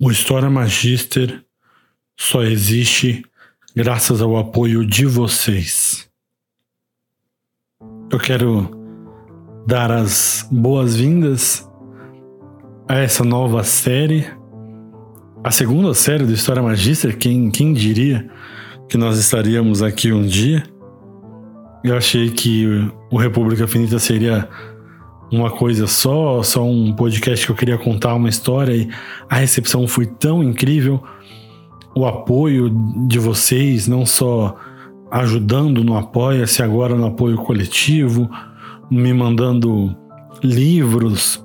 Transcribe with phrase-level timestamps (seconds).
[0.00, 1.44] O História Magister
[2.18, 3.24] só existe
[3.76, 6.08] graças ao apoio de vocês.
[8.10, 8.70] Eu quero
[9.66, 11.68] dar as boas-vindas
[12.88, 14.26] a essa nova série,
[15.44, 17.16] a segunda série do História Magister.
[17.16, 18.28] Quem, quem diria
[18.88, 20.64] que nós estaríamos aqui um dia?
[21.84, 22.66] Eu achei que
[23.12, 24.48] o República Finita seria
[25.34, 28.88] uma coisa só, só um podcast que eu queria contar uma história e
[29.28, 31.02] a recepção foi tão incrível.
[31.96, 32.70] O apoio
[33.06, 34.56] de vocês, não só
[35.10, 38.28] ajudando no Apoia-se, agora no apoio coletivo,
[38.90, 39.96] me mandando
[40.42, 41.44] livros,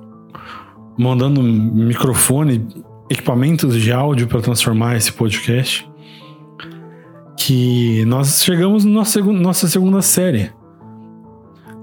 [0.98, 2.66] mandando microfone,
[3.08, 5.88] equipamentos de áudio para transformar esse podcast.
[7.36, 10.52] Que nós chegamos na nossa, segunda série.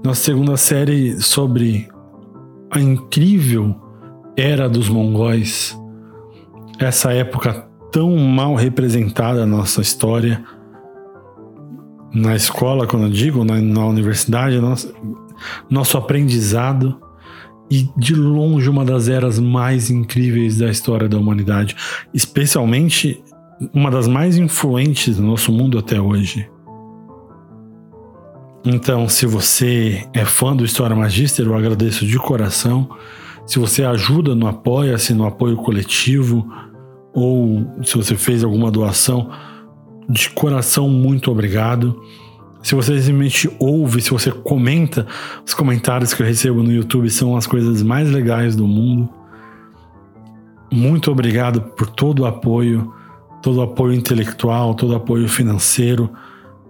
[0.04, 1.88] Nossa segunda série sobre
[2.70, 3.74] a incrível
[4.36, 5.78] era dos mongóis,
[6.78, 10.44] essa época tão mal representada na nossa história,
[12.12, 14.94] na escola, quando eu digo, na, na universidade, nosso,
[15.68, 17.00] nosso aprendizado
[17.70, 21.76] e de longe uma das eras mais incríveis da história da humanidade,
[22.14, 23.22] especialmente
[23.74, 26.48] uma das mais influentes do nosso mundo até hoje.
[28.64, 32.88] Então, se você é fã do História Magister, eu agradeço de coração.
[33.46, 36.46] Se você ajuda no Apoia-se, no apoio coletivo,
[37.14, 39.30] ou se você fez alguma doação,
[40.08, 42.02] de coração, muito obrigado.
[42.62, 45.06] Se você simplesmente ouve, se você comenta,
[45.46, 49.08] os comentários que eu recebo no YouTube são as coisas mais legais do mundo.
[50.70, 52.92] Muito obrigado por todo o apoio,
[53.40, 56.10] todo o apoio intelectual, todo o apoio financeiro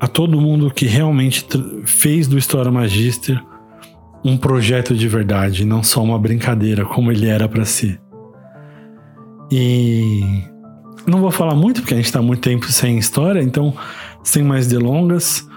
[0.00, 1.46] a todo mundo que realmente
[1.84, 3.42] fez do História Magister
[4.24, 8.00] um projeto de verdade, não só uma brincadeira como ele era para ser.
[9.50, 10.20] E
[11.06, 13.74] não vou falar muito porque a gente está muito tempo sem história, então
[14.22, 15.48] sem mais delongas,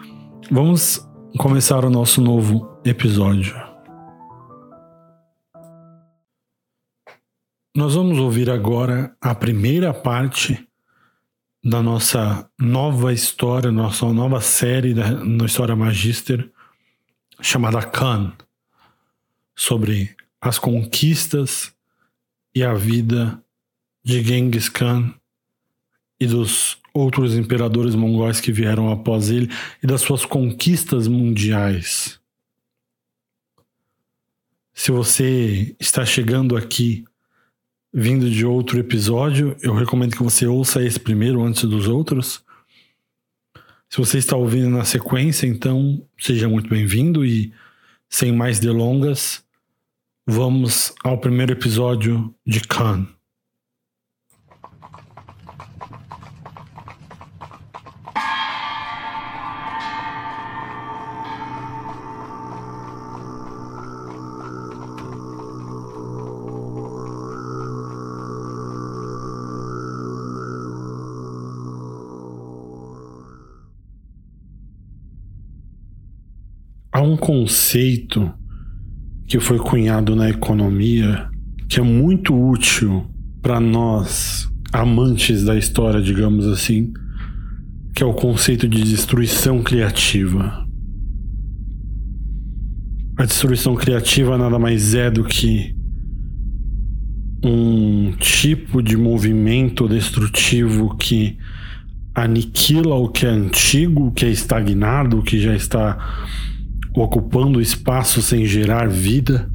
[0.50, 1.06] vamos
[1.38, 3.56] começar o nosso novo episódio.
[7.76, 10.68] Nós vamos ouvir agora a primeira parte
[11.64, 16.50] da nossa nova história, nossa nova série da, no História Magister,
[17.40, 18.34] chamada Khan,
[19.56, 21.72] sobre as conquistas
[22.54, 23.44] e a vida
[24.04, 25.14] de Genghis Khan
[26.20, 29.50] e dos outros imperadores mongóis que vieram após ele
[29.84, 32.20] e das suas conquistas mundiais.
[34.74, 37.06] Se você está chegando aqui
[37.94, 42.44] vindo de outro episódio, eu recomendo que você ouça esse primeiro antes dos outros.
[43.90, 47.54] Se você está ouvindo na sequência, então seja muito bem-vindo e
[48.10, 49.44] sem mais delongas,
[50.26, 53.08] vamos ao primeiro episódio de Khan.
[77.22, 78.34] Conceito
[79.28, 81.30] que foi cunhado na economia
[81.70, 83.06] que é muito útil
[83.42, 86.92] para nós amantes da história, digamos assim,
[87.94, 90.66] que é o conceito de destruição criativa.
[93.18, 95.76] A destruição criativa nada mais é do que
[97.44, 101.38] um tipo de movimento destrutivo que
[102.14, 105.98] aniquila o que é antigo, o que é estagnado, o que já está
[106.96, 109.50] ocupando espaço sem gerar vida,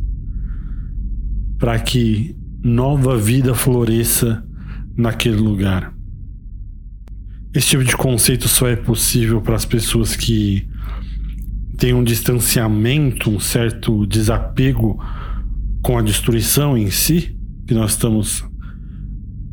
[1.59, 4.45] para que nova vida floresça
[4.97, 5.95] naquele lugar.
[7.55, 10.69] Esse tipo de conceito só é possível para as pessoas que
[11.79, 14.99] têm um distanciamento, um certo desapego
[15.83, 17.37] com a destruição em si,
[17.67, 18.45] que nós estamos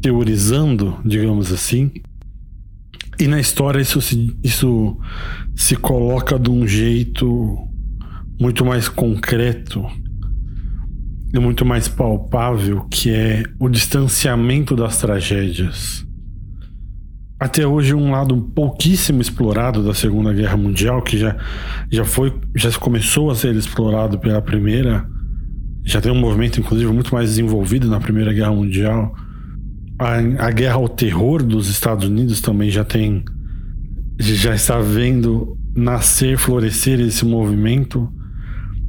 [0.02, 1.92] teorizando, digamos assim.
[3.20, 4.98] E na história isso se, isso
[5.56, 7.58] se coloca de um jeito
[8.44, 9.88] muito mais concreto
[11.34, 16.06] e muito mais palpável, que é o distanciamento das tragédias.
[17.40, 21.38] Até hoje um lado pouquíssimo explorado da Segunda Guerra Mundial, que já,
[21.90, 25.08] já foi, já começou a ser explorado pela Primeira,
[25.86, 29.16] já tem um movimento inclusive muito mais desenvolvido na Primeira Guerra Mundial.
[29.98, 33.24] A, a guerra ao terror dos Estados Unidos também já tem
[34.20, 38.12] já está vendo nascer, florescer esse movimento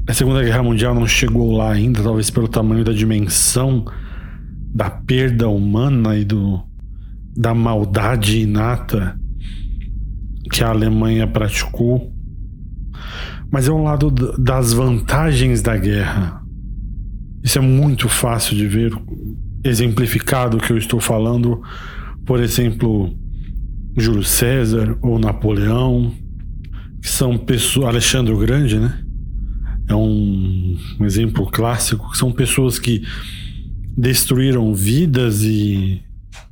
[0.06, 3.84] a Segunda Guerra Mundial não chegou lá ainda, talvez pelo tamanho da dimensão
[4.74, 6.62] da perda humana e do,
[7.36, 9.18] da maldade inata
[10.50, 12.12] que a Alemanha praticou,
[13.50, 16.42] mas é um lado das vantagens da guerra.
[17.42, 18.92] Isso é muito fácil de ver,
[19.62, 21.62] exemplificado o que eu estou falando,
[22.26, 23.14] por exemplo,
[23.96, 26.12] Júlio César ou Napoleão,
[27.00, 27.88] que são pessoas.
[27.88, 29.03] Alexandre o Grande, né?
[29.88, 33.02] É um, um exemplo clássico, que são pessoas que
[33.96, 36.02] destruíram vidas e,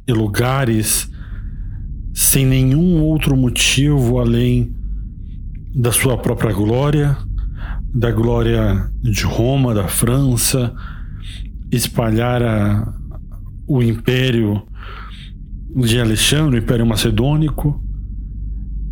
[0.07, 1.11] e lugares
[2.15, 4.75] sem nenhum outro motivo além
[5.75, 7.17] da sua própria glória,
[7.95, 10.75] da glória de Roma, da França,
[11.71, 12.95] espalhar a,
[13.67, 14.63] o império
[15.75, 17.83] de Alexandre, o Império Macedônico,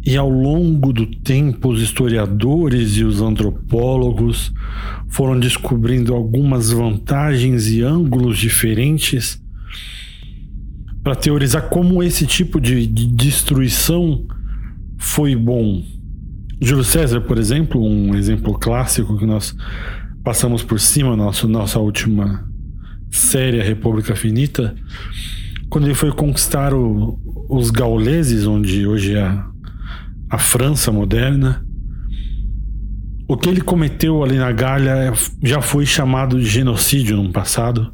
[0.05, 4.52] e ao longo do tempo os historiadores e os antropólogos
[5.08, 9.41] foram descobrindo algumas vantagens e ângulos diferentes
[11.02, 14.26] para teorizar como esse tipo de, de destruição
[14.99, 15.82] foi bom.
[16.61, 19.56] Júlio César, por exemplo, um exemplo clássico que nós
[20.23, 22.46] passamos por cima na nossa, última
[23.11, 24.75] série, a República Finita,
[25.70, 27.19] quando ele foi conquistar o,
[27.49, 29.50] os gauleses, onde hoje é
[30.31, 31.67] a França moderna,
[33.29, 35.12] o que ele cometeu ali na Galha
[35.43, 37.93] já foi chamado de genocídio no passado.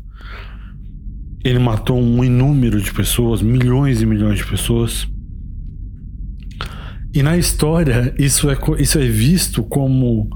[1.43, 5.07] Ele matou um inúmero de pessoas, milhões e milhões de pessoas.
[7.15, 10.29] E na história, isso é, isso é visto como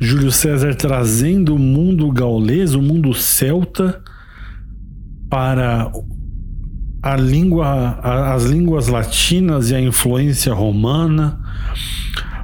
[0.00, 4.02] Júlio César trazendo o mundo gaulês, o mundo celta,
[5.28, 5.90] para
[7.04, 11.38] a língua, as línguas latinas e a influência romana,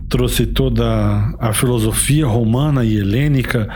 [0.07, 0.85] trouxe toda
[1.39, 3.67] a filosofia romana e helênica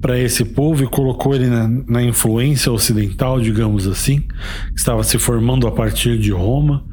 [0.00, 5.18] para esse povo e colocou ele na, na, influência ocidental, digamos assim, que estava se
[5.18, 6.84] formando a partir de Roma.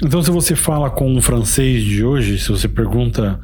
[0.00, 3.40] Então, se você fala com um francês de hoje, se você pergunta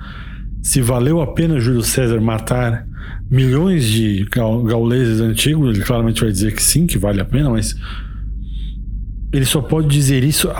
[0.62, 2.87] se valeu a pena Júlio César matar
[3.29, 7.75] milhões de gauleses antigos, ele claramente vai dizer que sim, que vale a pena, mas
[9.32, 10.50] ele só pode dizer isso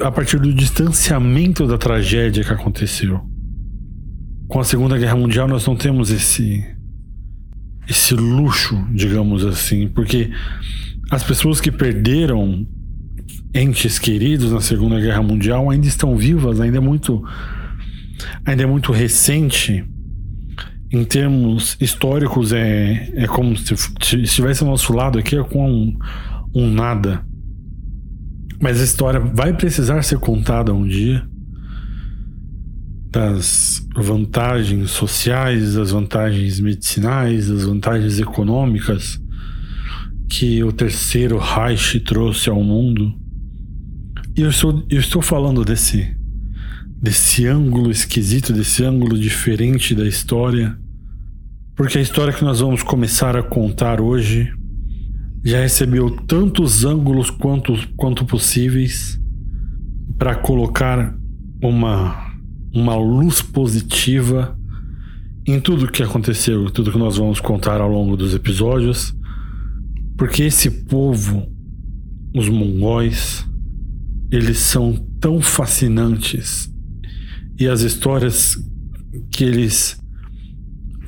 [0.00, 3.20] a partir do distanciamento da tragédia que aconteceu.
[4.48, 6.64] Com a Segunda Guerra Mundial, nós não temos esse
[7.86, 10.30] esse luxo, digamos assim, porque
[11.10, 12.66] as pessoas que perderam
[13.54, 17.22] entes queridos na Segunda Guerra Mundial ainda estão vivas, ainda é muito
[18.44, 19.84] ainda é muito recente.
[20.90, 25.68] Em termos históricos, é, é como se, se estivesse ao nosso lado aqui, é com
[25.68, 25.98] um,
[26.54, 27.22] um nada.
[28.60, 31.26] Mas a história vai precisar ser contada um dia
[33.10, 39.20] das vantagens sociais, das vantagens medicinais, das vantagens econômicas
[40.28, 43.14] que o terceiro Reich trouxe ao mundo.
[44.36, 46.16] E eu estou, eu estou falando desse,
[47.00, 50.76] desse ângulo esquisito, desse ângulo diferente da história,
[51.76, 54.52] porque a história que nós vamos começar a contar hoje
[55.44, 59.20] já recebeu tantos ângulos quanto, quanto possíveis
[60.18, 61.14] para colocar
[61.62, 62.34] uma,
[62.72, 64.58] uma luz positiva
[65.46, 69.14] em tudo que aconteceu, tudo que nós vamos contar ao longo dos episódios,
[70.16, 71.46] porque esse povo,
[72.34, 73.46] os mongóis,
[74.30, 76.72] eles são tão fascinantes.
[77.60, 78.56] E as histórias
[79.30, 80.00] que eles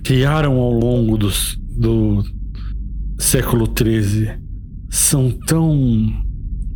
[0.04, 2.22] criaram ao longo dos, do,
[3.18, 4.38] século XIII
[4.90, 6.24] são tão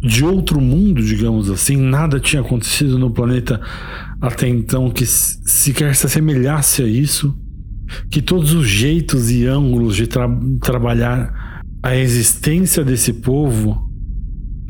[0.00, 3.60] de outro mundo, digamos assim, nada tinha acontecido no planeta
[4.20, 7.38] até então que sequer se assemelhasse a isso,
[8.10, 10.28] que todos os jeitos e ângulos de tra
[10.62, 13.90] trabalhar a existência desse povo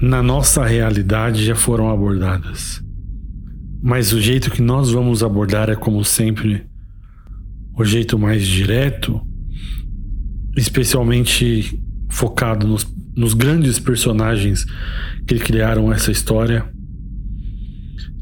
[0.00, 2.82] na nossa realidade já foram abordadas.
[3.82, 6.66] Mas o jeito que nós vamos abordar é, como sempre,
[7.76, 9.20] o jeito mais direto
[10.56, 14.66] especialmente focado nos, nos grandes personagens
[15.26, 16.68] que criaram essa história.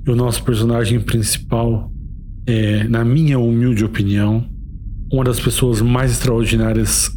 [0.06, 1.92] E o nosso personagem principal
[2.46, 4.48] é, na minha humilde opinião,
[5.12, 7.10] uma das pessoas mais extraordinárias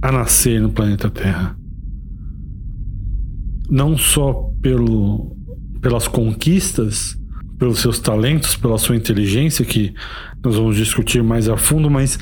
[0.00, 1.56] a nascer no planeta Terra.
[3.68, 5.36] Não só pelo,
[5.80, 7.18] pelas conquistas,
[7.58, 9.92] pelos seus talentos, pela sua inteligência, que
[10.42, 12.18] nós vamos discutir mais a fundo, mas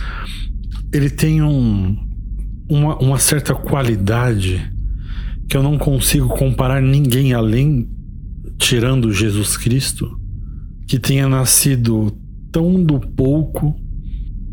[0.93, 1.97] ele tem um,
[2.69, 4.71] uma, uma certa qualidade
[5.49, 7.89] que eu não consigo comparar ninguém além,
[8.59, 10.21] tirando Jesus Cristo,
[10.87, 12.13] que tenha nascido
[12.53, 13.75] tão do pouco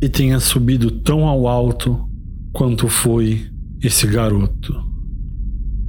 [0.01, 2.09] e tenha subido tão ao alto
[2.53, 3.49] quanto foi
[3.81, 4.73] esse garoto.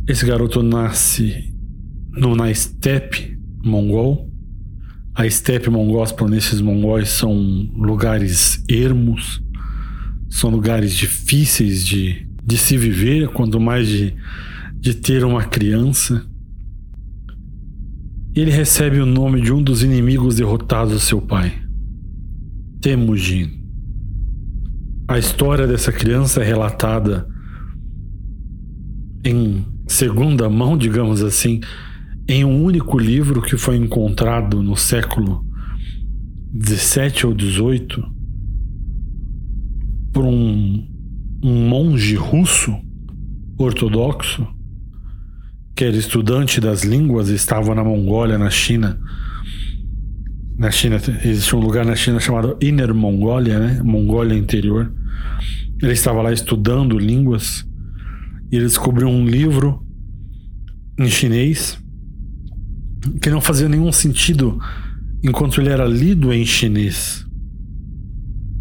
[0.08, 1.54] Esse garoto nasce
[2.12, 4.30] no, na estepe mongol.
[5.14, 7.32] A estepe mongol, as planícies mongóis são
[7.74, 9.42] lugares ermos,
[10.28, 14.14] são lugares difíceis de, de se viver, quanto mais de,
[14.74, 16.24] de ter uma criança.
[18.34, 21.54] Ele recebe o nome de um dos inimigos derrotados do seu pai,
[22.80, 23.64] Temujin.
[25.08, 27.26] A história dessa criança é relatada
[29.24, 31.60] em segunda mão, digamos assim,
[32.28, 35.46] em um único livro que foi encontrado no século
[36.52, 38.15] 17 ou 18
[40.16, 40.82] por um,
[41.42, 42.74] um monge russo
[43.58, 44.48] ortodoxo
[45.74, 48.98] que era estudante das línguas estava na Mongólia, na China.
[50.56, 53.82] Na China existe um lugar na China chamado Inner Mongólia, né?
[53.82, 54.90] Mongólia interior.
[55.82, 57.68] Ele estava lá estudando línguas
[58.50, 59.84] e ele descobriu um livro
[60.98, 61.78] em chinês
[63.20, 64.58] que não fazia nenhum sentido
[65.22, 67.25] enquanto ele era lido em chinês.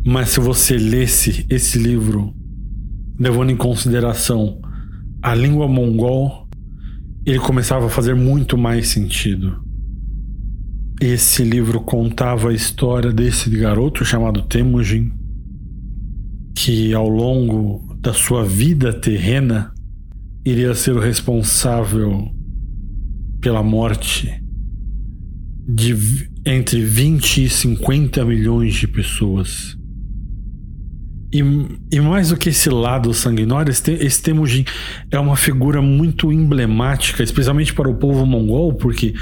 [0.08, 2.32] Mas se você lesse esse livro
[3.18, 4.62] levando em consideração
[5.20, 6.48] a língua mongol,
[7.26, 9.66] ele começava a fazer muito mais sentido.
[11.02, 15.12] Esse livro contava a história desse garoto chamado Temujin,
[16.54, 19.74] que ao longo da sua vida terrena
[20.46, 22.32] iria ser o responsável
[23.42, 24.40] pela morte
[25.68, 29.76] de entre 20 e 50 milhões de pessoas.
[31.36, 34.64] E, e mais do que esse lado sanguinário, esse, esse Temujin
[35.12, 39.14] é uma figura muito emblemática, especialmente para o povo mongol, porque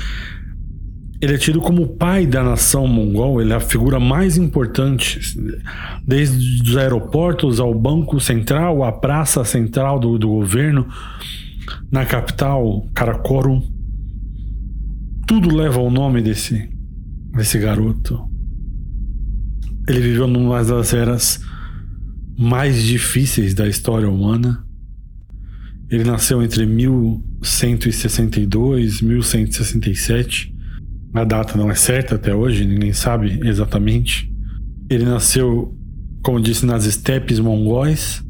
[1.20, 5.20] ele é tido como o pai da nação mongol, ele é a figura mais importante,
[6.06, 10.88] desde os aeroportos ao banco central, à praça central do, do governo,
[11.92, 13.60] na capital, Karakorum.
[15.26, 16.70] Tudo leva o nome desse,
[17.36, 18.22] desse garoto.
[19.88, 21.42] Ele viveu numa das eras
[22.38, 24.66] mais difíceis da história humana.
[25.90, 30.54] Ele nasceu entre 1162 e 1167
[31.14, 34.34] a data não é certa até hoje, ninguém sabe exatamente.
[34.90, 35.78] Ele nasceu,
[36.24, 38.26] como disse, nas estepes mongóis,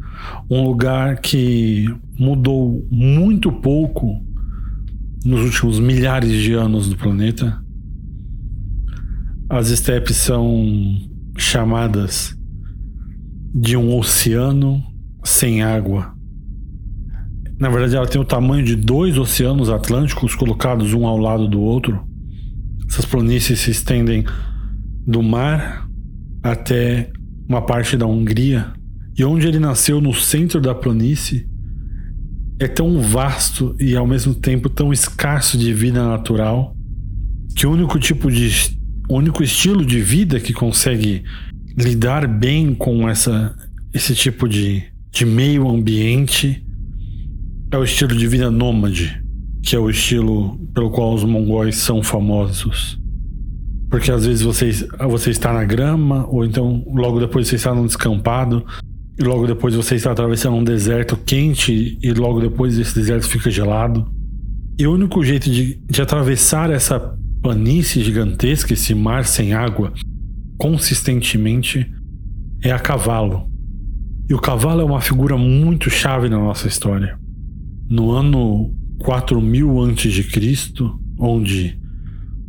[0.50, 1.86] um lugar que
[2.20, 4.22] mudou muito pouco
[5.24, 7.58] nos últimos milhares de anos do planeta.
[9.50, 11.00] As estepes são
[11.38, 12.38] chamadas
[13.54, 14.82] de um oceano
[15.24, 16.14] sem água.
[17.60, 21.62] Na verdade, ela tem o tamanho de dois oceanos atlânticos colocados um ao lado do
[21.62, 22.04] outro.
[22.90, 24.26] Essas planícies se estendem
[25.06, 25.88] do mar
[26.42, 27.12] até
[27.48, 28.74] uma parte da Hungria.
[29.18, 31.48] E onde ele nasceu, no centro da planície,
[32.60, 36.76] é tão vasto e ao mesmo tempo tão escasso de vida natural
[37.56, 38.52] que o único tipo de
[39.10, 41.24] o único estilo de vida que consegue
[41.78, 43.56] lidar bem com essa
[43.94, 46.66] esse tipo de, de meio ambiente
[47.72, 49.24] é o estilo de vida nômade
[49.64, 53.00] que é o estilo pelo qual os mongóis são famosos.
[53.90, 54.72] Porque às vezes você,
[55.08, 58.66] você está na grama, ou então logo depois você está num descampado,
[59.18, 63.50] e logo depois você está atravessando um deserto quente, e logo depois esse deserto fica
[63.50, 64.06] gelado.
[64.78, 67.00] E o único jeito de, de atravessar essa
[67.42, 69.94] planície gigantesca, esse mar sem água,
[70.64, 71.92] consistentemente,
[72.62, 73.52] é a cavalo.
[74.30, 77.20] E o cavalo é uma figura muito chave na nossa história.
[77.90, 80.26] No ano 4000 a.C.,
[81.20, 81.78] onde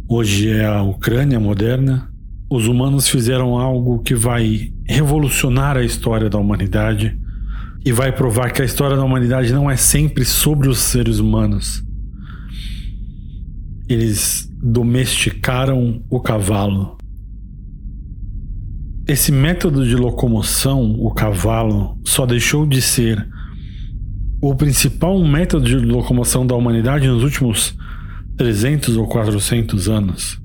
[0.08, 2.08] hoje é a Ucrânia moderna,
[2.48, 7.18] os humanos fizeram algo que vai revolucionar a história da humanidade
[7.84, 11.82] e vai provar que a história da humanidade não é sempre sobre os seres humanos.
[13.88, 16.96] Eles domesticaram o cavalo.
[19.06, 23.28] Esse método de locomoção, o cavalo, só deixou de ser
[24.40, 27.76] o principal método de locomoção da humanidade nos últimos
[28.38, 30.40] 300 ou 400 anos.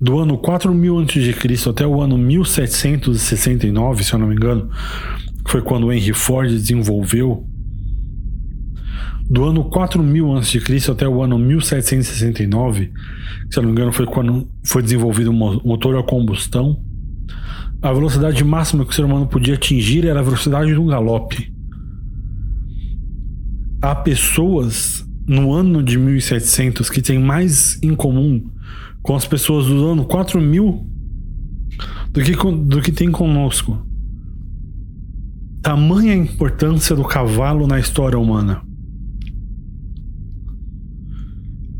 [0.00, 1.68] Do ano 4000 a.C.
[1.68, 4.70] até o ano 1769, se eu não me engano,
[5.46, 7.46] foi quando Henry Ford desenvolveu.
[9.28, 10.90] Do ano 4000 a.C.
[10.90, 12.90] até o ano 1769,
[13.50, 16.82] se eu não me engano, foi quando foi desenvolvido um motor a combustão.
[17.82, 21.50] A velocidade máxima que o ser humano podia atingir era a velocidade de um galope
[23.80, 28.44] há pessoas no ano de 1700 que têm mais em comum
[29.02, 30.86] com as pessoas do ano 4000
[32.12, 33.86] do que, do que tem conosco.
[35.62, 38.62] Tamanha importância do cavalo na história humana.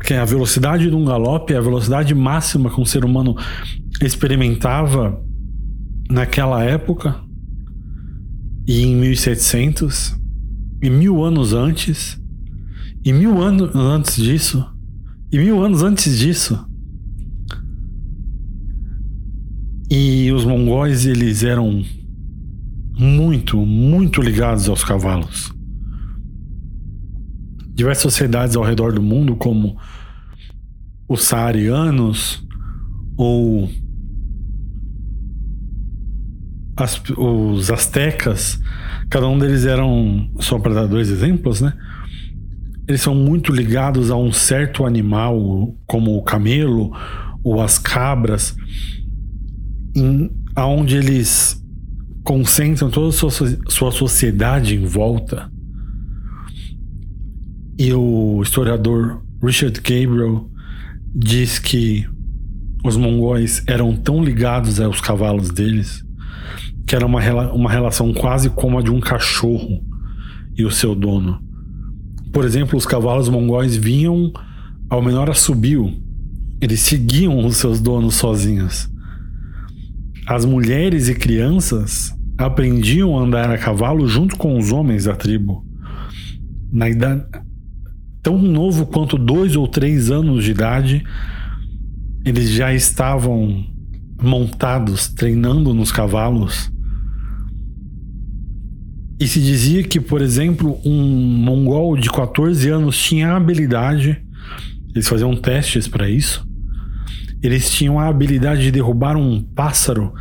[0.03, 3.35] que a velocidade de um galope é a velocidade máxima que um ser humano
[4.01, 5.23] experimentava
[6.11, 7.15] naquela época
[8.67, 10.13] e em 1700
[10.81, 12.21] e mil anos antes
[13.03, 14.65] e mil anos antes disso
[15.31, 16.67] e mil anos antes disso.
[19.89, 21.83] E os mongóis eles eram
[22.99, 25.53] muito muito ligados aos cavalos.
[27.73, 29.77] Diversas sociedades ao redor do mundo como
[31.07, 32.45] os saarianos
[33.17, 33.69] ou
[36.81, 38.59] as, os astecas,
[39.09, 41.73] cada um deles eram, só para dar dois exemplos, né?
[42.87, 46.91] Eles são muito ligados a um certo animal, como o camelo
[47.43, 48.55] ou as cabras,
[50.55, 51.61] aonde eles
[52.23, 53.31] concentram toda a sua,
[53.67, 55.49] sua sociedade em volta.
[57.77, 60.49] E o historiador Richard Gabriel
[61.15, 62.05] diz que
[62.83, 66.03] os mongóis eram tão ligados aos cavalos deles
[66.91, 67.21] que era uma,
[67.53, 69.81] uma relação quase como a de um cachorro
[70.57, 71.41] e o seu dono.
[72.33, 74.33] Por exemplo, os cavalos mongóis vinham
[74.89, 75.89] ao menor assobio,
[76.59, 78.89] eles seguiam os seus donos sozinhos.
[80.27, 85.65] As mulheres e crianças aprendiam a andar a cavalo junto com os homens da tribo.
[86.69, 87.23] Na idade
[88.21, 91.05] tão novo quanto dois ou três anos de idade,
[92.25, 93.65] eles já estavam
[94.21, 96.69] montados, treinando nos cavalos.
[99.21, 100.99] E se dizia que, por exemplo, um
[101.43, 104.19] mongol de 14 anos tinha a habilidade,
[104.95, 106.43] eles faziam testes para isso,
[107.39, 110.11] eles tinham a habilidade de derrubar um pássaro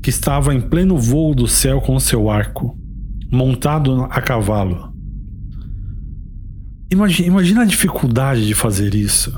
[0.00, 2.78] que estava em pleno voo do céu com seu arco,
[3.28, 4.94] montado a cavalo.
[6.92, 9.36] Imagina, imagina a dificuldade de fazer isso.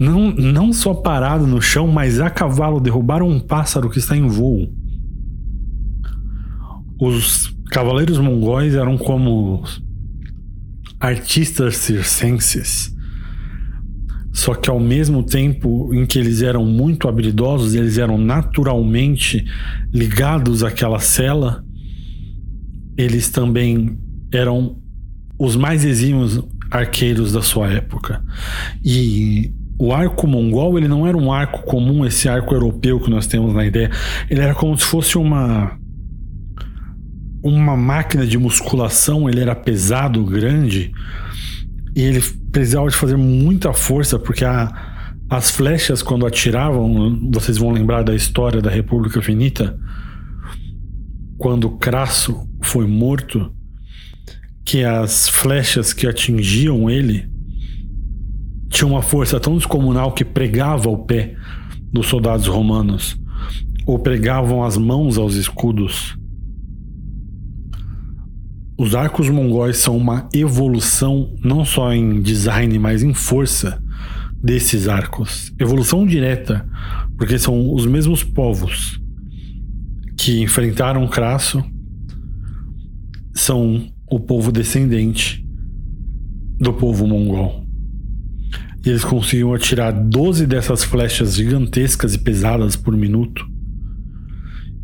[0.00, 4.26] Não, não só parado no chão, mas a cavalo derrubar um pássaro que está em
[4.26, 4.72] voo.
[6.98, 9.62] Os cavaleiros mongóis eram como
[11.00, 12.94] artistas circenses.
[14.32, 19.44] Só que ao mesmo tempo em que eles eram muito habilidosos, eles eram naturalmente
[19.92, 21.64] ligados àquela cela,
[22.96, 23.98] eles também
[24.32, 24.76] eram
[25.38, 28.22] os mais exímios arqueiros da sua época.
[28.84, 33.26] E o arco mongol ele não era um arco comum, esse arco europeu que nós
[33.26, 33.90] temos na ideia.
[34.28, 35.78] Ele era como se fosse uma
[37.48, 39.28] uma máquina de musculação.
[39.28, 40.92] Ele era pesado, grande
[41.98, 42.20] e ele
[42.52, 44.70] precisava de fazer muita força porque a,
[45.28, 49.76] as flechas quando atiravam, vocês vão lembrar da história da República Finita,
[51.36, 53.52] quando Crasso foi morto,
[54.64, 57.28] que as flechas que atingiam ele
[58.68, 61.34] tinha uma força tão descomunal que pregava o pé
[61.92, 63.18] dos soldados romanos
[63.86, 66.16] ou pregavam as mãos aos escudos.
[68.78, 73.82] Os arcos mongóis são uma evolução não só em design, mas em força
[74.40, 75.52] desses arcos.
[75.58, 76.64] Evolução direta,
[77.16, 79.00] porque são os mesmos povos
[80.16, 81.60] que enfrentaram Crasso,
[83.34, 85.44] são o povo descendente
[86.60, 87.66] do povo mongol.
[88.86, 93.44] E eles conseguiam atirar 12 dessas flechas gigantescas e pesadas por minuto.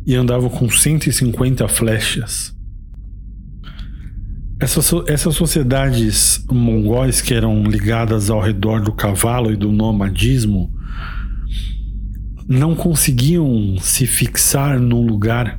[0.05, 2.54] E andavam com 150 flechas.
[4.59, 10.73] Essas, essas sociedades mongóis que eram ligadas ao redor do cavalo e do nomadismo
[12.47, 15.57] não conseguiam se fixar num lugar,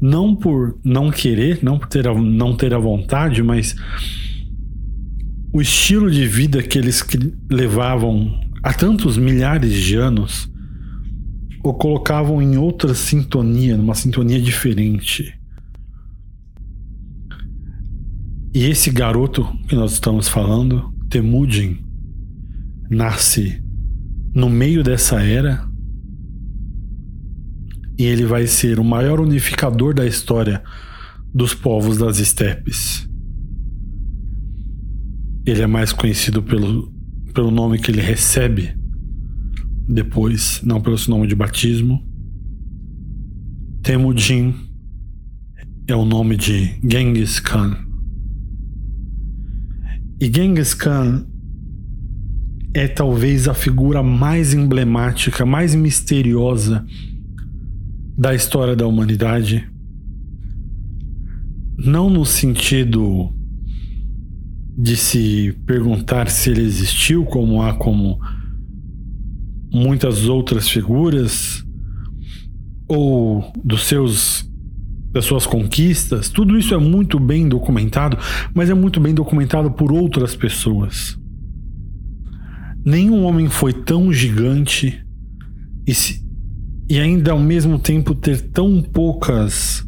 [0.00, 3.76] não por não querer, não por ter a, não ter a vontade, mas
[5.52, 7.04] o estilo de vida que eles
[7.50, 10.50] levavam há tantos milhares de anos
[11.64, 15.35] o colocavam em outra sintonia, numa sintonia diferente.
[18.56, 21.76] E esse garoto que nós estamos falando, Temujin,
[22.88, 23.62] nasce
[24.34, 25.68] no meio dessa era
[27.98, 30.62] e ele vai ser o maior unificador da história
[31.34, 33.06] dos povos das estepes.
[35.44, 36.90] Ele é mais conhecido pelo,
[37.34, 38.74] pelo nome que ele recebe
[39.86, 42.02] depois, não pelo seu nome de batismo.
[43.82, 44.54] Temujin
[45.86, 47.85] é o nome de Genghis Khan.
[50.18, 51.26] E Genghis Khan
[52.72, 56.84] é talvez a figura mais emblemática, mais misteriosa
[58.16, 59.68] da história da humanidade.
[61.76, 63.30] Não no sentido
[64.78, 68.18] de se perguntar se ele existiu, como há como
[69.70, 71.62] muitas outras figuras,
[72.88, 74.50] ou dos seus
[75.16, 78.18] das suas conquistas, tudo isso é muito bem documentado,
[78.54, 81.18] mas é muito bem documentado por outras pessoas.
[82.84, 85.02] Nenhum homem foi tão gigante
[85.86, 86.22] e, se,
[86.88, 89.82] e ainda ao mesmo tempo ter tão poucas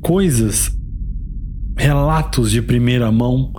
[0.00, 0.74] coisas,
[1.76, 3.52] relatos de primeira mão,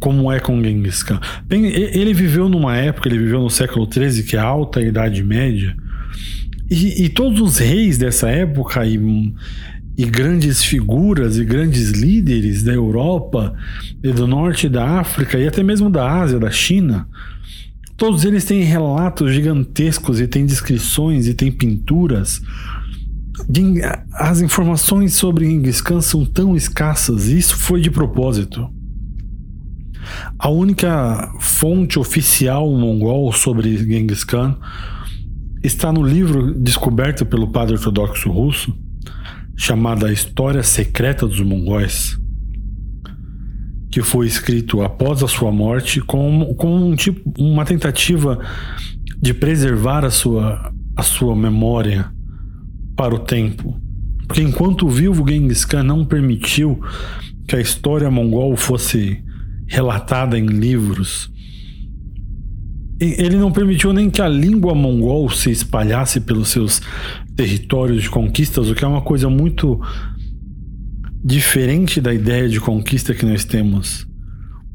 [0.00, 1.20] como é com Genghis Khan.
[1.50, 5.76] Ele viveu numa época, ele viveu no século XIII, que é a alta Idade Média,
[6.74, 8.98] e, e todos os reis dessa época e,
[9.96, 13.54] e grandes figuras e grandes líderes da Europa
[14.02, 17.08] e do norte da África e até mesmo da Ásia, da China,
[17.96, 22.42] todos eles têm relatos gigantescos e têm descrições e têm pinturas.
[24.12, 28.68] As informações sobre Genghis Khan são tão escassas, e isso foi de propósito.
[30.38, 34.56] A única fonte oficial mongol sobre Genghis Khan
[35.64, 38.76] está no livro descoberto pelo padre ortodoxo russo,
[39.56, 42.18] chamado A História Secreta dos Mongóis,
[43.90, 48.38] que foi escrito após a sua morte com, com um tipo, uma tentativa
[49.20, 52.12] de preservar a sua, a sua memória
[52.94, 53.80] para o tempo.
[54.26, 56.78] Porque enquanto vivo Genghis Khan não permitiu
[57.48, 59.22] que a história mongol fosse
[59.66, 61.30] relatada em livros
[63.00, 66.80] ele não permitiu nem que a língua mongol se espalhasse pelos seus
[67.36, 69.80] territórios de conquistas, o que é uma coisa muito
[71.24, 74.06] diferente da ideia de conquista que nós temos.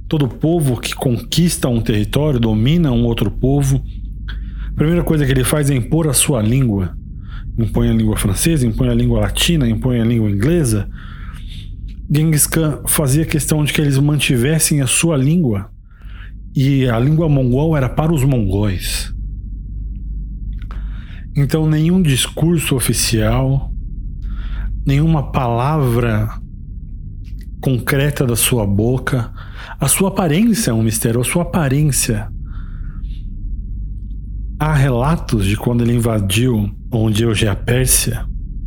[0.08, 3.84] Todo povo que conquista um território, domina um outro povo,
[4.72, 6.98] a primeira coisa que ele faz é impor a sua língua.
[7.58, 10.90] Impõe a língua francesa, impõe a língua latina, impõe a língua inglesa.
[12.10, 15.70] Genghis Khan fazia questão de que eles mantivessem a sua língua
[16.56, 19.14] e a língua mongol era para os mongóis.
[21.36, 23.72] Então, nenhum discurso oficial,
[24.86, 26.30] nenhuma palavra
[27.62, 29.32] concreta da sua boca,
[29.80, 32.30] a sua aparência é um mistério, a sua aparência.
[34.60, 38.26] Há relatos de quando ele invadiu onde hoje é a Pérsia,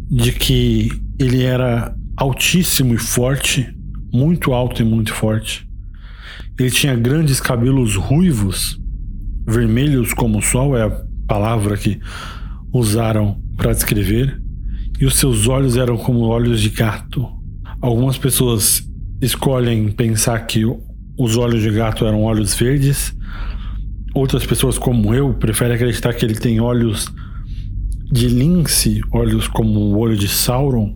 [0.09, 3.75] de que ele era altíssimo e forte,
[4.13, 5.69] muito alto e muito forte.
[6.59, 8.81] Ele tinha grandes cabelos ruivos,
[9.47, 12.01] vermelhos como o sol, é a palavra que
[12.73, 14.41] usaram para descrever,
[14.99, 17.27] e os seus olhos eram como olhos de gato.
[17.81, 18.89] Algumas pessoas
[19.21, 20.65] escolhem pensar que
[21.19, 23.15] os olhos de gato eram olhos verdes,
[24.15, 27.13] outras pessoas, como eu, preferem acreditar que ele tem olhos
[28.11, 30.95] de lince, olhos como o olho de Sauron.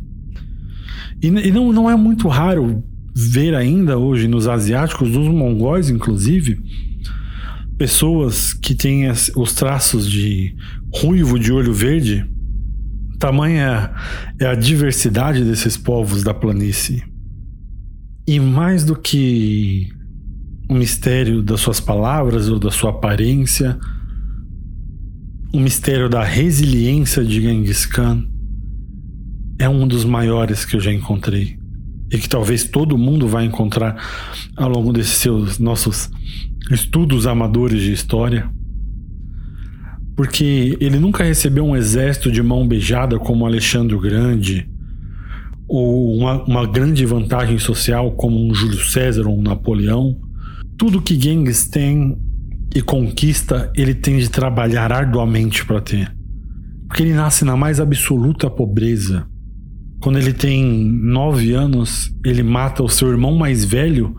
[1.22, 2.84] E, e não, não é muito raro
[3.18, 6.60] ver ainda hoje nos asiáticos, nos mongóis inclusive,
[7.78, 10.54] pessoas que têm os traços de
[10.94, 12.28] ruivo de olho verde.
[13.18, 13.90] Tamanha
[14.38, 17.02] é a diversidade desses povos da planície.
[18.28, 19.88] E mais do que
[20.68, 23.78] o mistério das suas palavras ou da sua aparência,
[25.54, 28.26] o mistério da resiliência de Genghis Khan
[29.58, 31.56] é um dos maiores que eu já encontrei
[32.10, 33.96] e que talvez todo mundo vai encontrar
[34.56, 36.10] ao longo desses seus nossos
[36.70, 38.50] estudos amadores de história.
[40.14, 44.68] Porque ele nunca recebeu um exército de mão beijada como Alexandre o Grande,
[45.68, 50.16] ou uma, uma grande vantagem social como um Júlio César ou um Napoleão.
[50.78, 52.16] Tudo que Genghis tem
[52.74, 56.14] e conquista, ele tem de trabalhar arduamente para ter.
[56.86, 59.26] Porque ele nasce na mais absoluta pobreza
[60.06, 64.14] quando ele tem nove anos, ele mata o seu irmão mais velho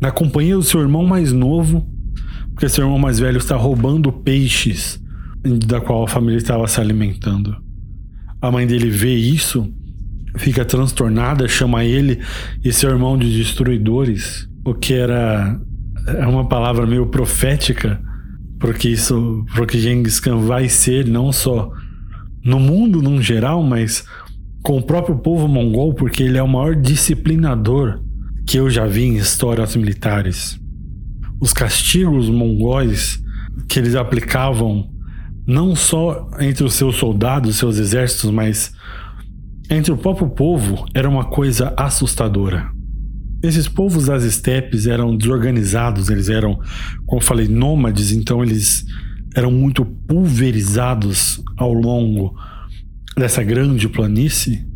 [0.00, 1.88] na companhia do seu irmão mais novo,
[2.52, 5.00] porque seu irmão mais velho está roubando peixes
[5.64, 7.56] da qual a família estava se alimentando.
[8.42, 9.72] A mãe dele vê isso,
[10.38, 12.18] fica transtornada, chama ele
[12.64, 15.56] e seu irmão de destruidores, o que era
[16.16, 18.02] é uma palavra meio profética
[18.58, 21.70] porque isso, porque Genghis Khan vai ser não só
[22.44, 24.04] no mundo num geral, mas
[24.62, 28.02] com o próprio povo mongol, porque ele é o maior disciplinador
[28.46, 30.58] que eu já vi em histórias militares.
[31.40, 33.22] Os castigos mongóis
[33.68, 34.88] que eles aplicavam
[35.46, 38.72] não só entre os seus soldados, seus exércitos, mas
[39.70, 42.70] entre o próprio povo era uma coisa assustadora.
[43.42, 46.58] Esses povos das estepes eram desorganizados, eles eram,
[47.06, 48.84] como eu falei, nômades, então eles
[49.36, 52.34] eram muito pulverizados ao longo
[53.18, 54.66] dessa grande planície.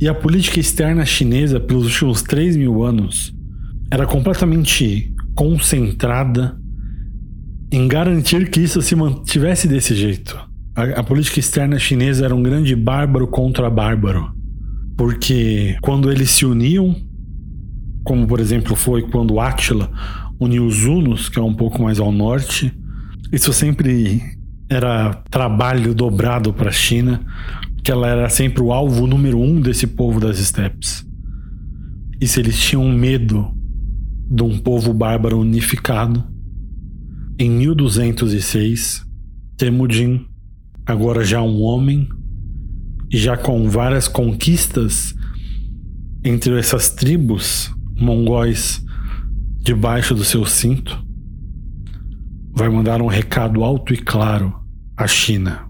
[0.00, 3.34] E a política externa chinesa, pelos últimos 3 mil anos,
[3.90, 6.58] era completamente concentrada
[7.72, 10.38] em garantir que isso se mantivesse desse jeito.
[10.74, 14.32] A, a, política externa chinesa era um grande bárbaro contra bárbaro.
[14.96, 16.96] Porque quando eles se uniam,
[18.04, 19.90] como por exemplo foi quando Átila
[20.38, 22.72] uniu os Hunos, que é um pouco mais ao norte,
[23.32, 24.39] isso sempre
[24.70, 27.20] era trabalho dobrado para a China,
[27.82, 31.04] que ela era sempre o alvo número um desse povo das estepes.
[32.20, 33.52] E se eles tinham medo
[34.30, 36.24] de um povo bárbaro unificado,
[37.36, 39.04] em 1206,
[39.56, 40.24] Temujin,
[40.86, 42.08] agora já um homem,
[43.10, 45.12] e já com várias conquistas
[46.22, 48.84] entre essas tribos mongóis
[49.62, 51.04] debaixo do seu cinto,
[52.52, 54.59] vai mandar um recado alto e claro
[55.00, 55.66] à China.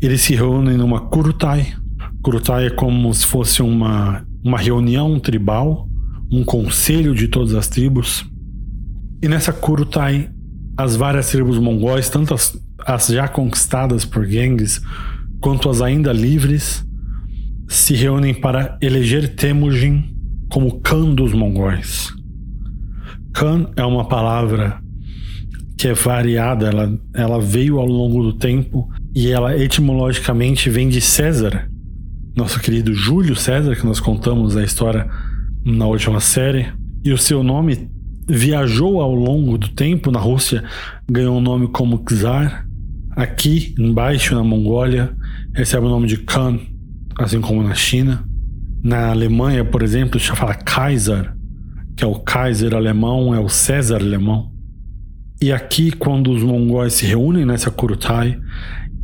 [0.00, 1.74] Eles se reúnem numa Kurutai.
[2.22, 5.88] Kurutai é como se fosse uma, uma reunião tribal,
[6.30, 8.28] um conselho de todas as tribos.
[9.22, 10.30] E nessa Kurutai,
[10.76, 14.82] as várias tribos mongóis, tanto as, as já conquistadas por Genghis,
[15.40, 16.84] quanto as ainda livres,
[17.66, 20.14] se reúnem para eleger Temujin
[20.50, 22.12] como Khan dos mongóis.
[23.32, 24.78] Khan é uma palavra
[25.76, 31.00] que é variada, ela, ela veio ao longo do tempo e ela etimologicamente vem de
[31.00, 31.68] César,
[32.34, 35.06] nosso querido Júlio César, que nós contamos a história
[35.64, 36.66] na última série.
[37.04, 37.90] E o seu nome
[38.28, 40.64] viajou ao longo do tempo na Rússia,
[41.10, 42.66] ganhou o nome como Czar.
[43.10, 45.14] Aqui, embaixo, na Mongólia,
[45.54, 46.58] recebe o nome de Khan,
[47.18, 48.24] assim como na China.
[48.82, 51.32] Na Alemanha, por exemplo, se fala Kaiser,
[51.96, 54.55] que é o Kaiser alemão, é o César alemão.
[55.40, 58.40] E aqui, quando os mongóis se reúnem nessa Kurutai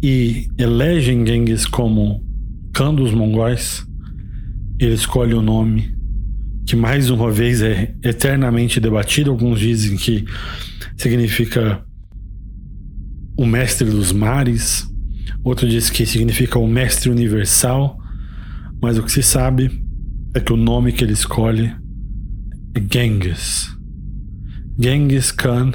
[0.02, 2.24] e elegem Genghis como
[2.72, 3.86] Khan dos mongóis,
[4.78, 5.94] ele escolhe o nome
[6.66, 9.30] que mais uma vez é eternamente debatido.
[9.30, 10.24] Alguns dizem que
[10.96, 11.84] significa
[13.36, 14.88] o mestre dos mares,
[15.44, 17.98] outro diz que significa o mestre universal,
[18.80, 19.70] mas o que se sabe
[20.34, 21.74] é que o nome que ele escolhe
[22.74, 23.68] é Genghis.
[24.78, 25.72] Genghis Khan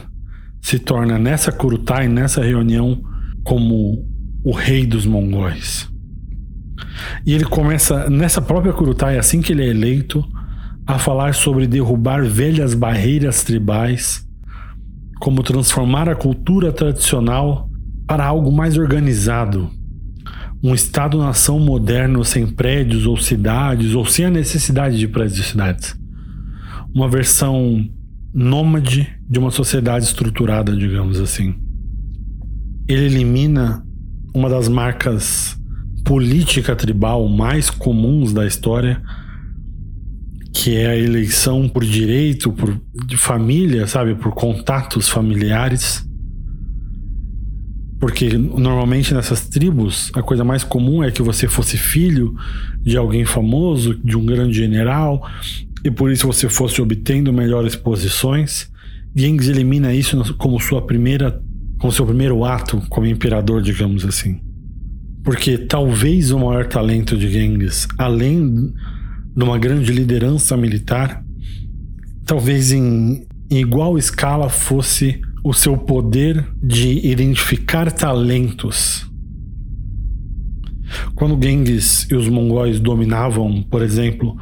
[0.62, 3.02] se torna nessa Kurutai, nessa reunião,
[3.44, 4.06] como
[4.44, 5.90] o rei dos mongóis.
[7.26, 10.24] E ele começa, nessa própria Kurutai, assim que ele é eleito,
[10.86, 14.26] a falar sobre derrubar velhas barreiras tribais,
[15.20, 17.70] como transformar a cultura tradicional
[18.08, 19.70] para algo mais organizado.
[20.64, 25.96] Um Estado-nação moderno sem prédios ou cidades, ou sem a necessidade de prédios e cidades.
[26.96, 27.86] Uma versão
[28.34, 31.56] nômade de uma sociedade estruturada, digamos assim.
[32.88, 33.86] Ele elimina
[34.34, 35.58] uma das marcas
[36.06, 39.02] política tribal mais comuns da história,
[40.54, 46.08] que é a eleição por direito, por de família, sabe, por contatos familiares.
[48.00, 52.36] Porque normalmente nessas tribos a coisa mais comum é que você fosse filho
[52.82, 55.28] de alguém famoso, de um grande general,
[55.84, 58.72] e por isso você fosse obtendo melhores posições.
[59.18, 61.42] Genghis elimina isso como sua primeira,
[61.80, 64.40] como seu primeiro ato como imperador, digamos assim.
[65.24, 68.72] Porque talvez o maior talento de Genghis, além
[69.36, 71.24] de uma grande liderança militar,
[72.26, 79.10] talvez em, em igual escala fosse o seu poder de identificar talentos.
[81.16, 84.38] Quando Genghis e os mongóis dominavam, por exemplo,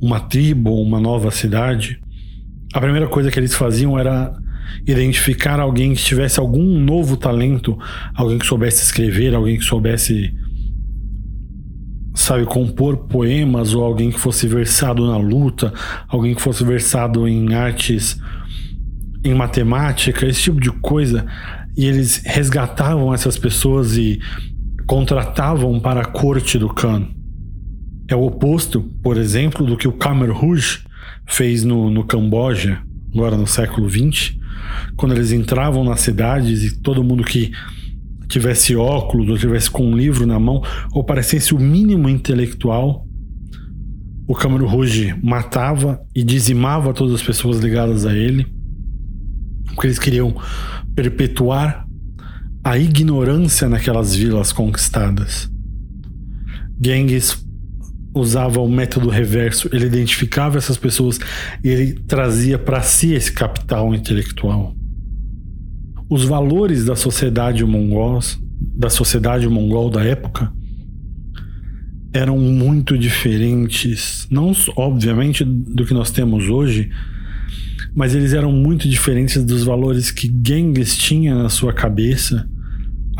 [0.00, 2.00] uma tribo ou uma nova cidade,
[2.72, 4.32] a primeira coisa que eles faziam era
[4.86, 7.76] identificar alguém que tivesse algum novo talento,
[8.14, 10.32] alguém que soubesse escrever, alguém que soubesse
[12.14, 15.72] sabe compor poemas ou alguém que fosse versado na luta,
[16.08, 18.20] alguém que fosse versado em artes
[19.24, 21.26] em matemática, esse tipo de coisa,
[21.76, 24.18] e eles resgatavam essas pessoas e
[24.86, 27.06] contratavam para a corte do Khan.
[28.08, 30.80] É o oposto, por exemplo, do que o Khmer Rouge
[31.30, 32.82] fez no, no Camboja,
[33.14, 34.36] agora no século XX,
[34.96, 37.52] quando eles entravam nas cidades e todo mundo que
[38.28, 40.62] tivesse óculos ou tivesse com um livro na mão
[40.92, 43.06] ou parecesse o mínimo intelectual,
[44.26, 48.46] o Khmer Rouge matava e dizimava todas as pessoas ligadas a ele,
[49.66, 50.34] porque eles queriam
[50.94, 51.86] perpetuar
[52.62, 55.50] a ignorância naquelas vilas conquistadas.
[56.80, 57.44] Genghis
[58.14, 61.18] usava o método reverso, ele identificava essas pessoas
[61.62, 64.74] e ele trazia para si esse capital intelectual.
[66.08, 68.18] Os valores da sociedade mongol,
[68.76, 70.52] da sociedade mongol da época,
[72.12, 76.90] eram muito diferentes, não obviamente do que nós temos hoje,
[77.94, 82.48] mas eles eram muito diferentes dos valores que Genghis tinha na sua cabeça.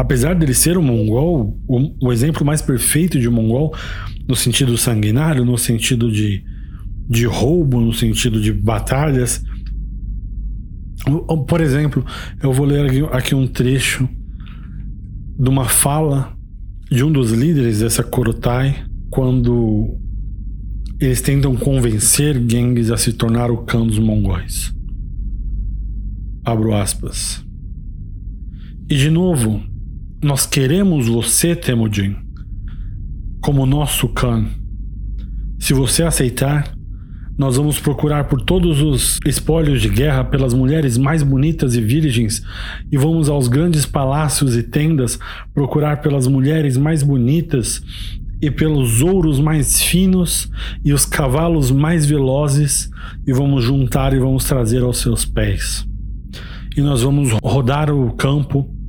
[0.01, 3.77] Apesar dele ser um mongol, o, o exemplo mais perfeito de mongol,
[4.27, 6.43] no sentido sanguinário, no sentido de,
[7.07, 9.45] de roubo, no sentido de batalhas.
[11.47, 12.03] Por exemplo,
[12.43, 14.09] eu vou ler aqui um trecho
[15.39, 16.35] de uma fala
[16.91, 19.99] de um dos líderes dessa Korotai, quando
[20.99, 24.75] eles tentam convencer Genghis a se tornar o cão dos mongóis.
[26.43, 27.45] Abro aspas.
[28.89, 29.69] E de novo,
[30.23, 32.15] nós queremos você, Temujin,
[33.41, 34.49] como nosso Khan.
[35.59, 36.75] Se você aceitar,
[37.39, 42.43] nós vamos procurar por todos os espólios de guerra pelas mulheres mais bonitas e virgens,
[42.93, 45.19] e vamos aos grandes palácios e tendas
[45.55, 47.83] procurar pelas mulheres mais bonitas
[48.43, 50.51] e pelos ouros mais finos
[50.85, 52.91] e os cavalos mais velozes,
[53.27, 55.87] e vamos juntar e vamos trazer aos seus pés.
[56.77, 58.80] E nós vamos rodar o campo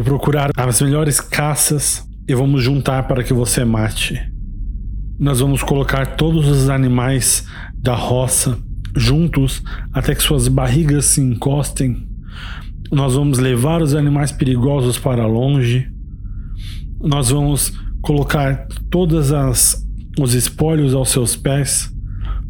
[0.00, 4.18] e procurar as melhores caças e vamos juntar para que você mate.
[5.18, 8.58] Nós vamos colocar todos os animais da roça
[8.96, 12.08] juntos até que suas barrigas se encostem.
[12.90, 15.86] Nós vamos levar os animais perigosos para longe.
[16.98, 19.86] Nós vamos colocar todas as
[20.18, 21.92] os espólios aos seus pés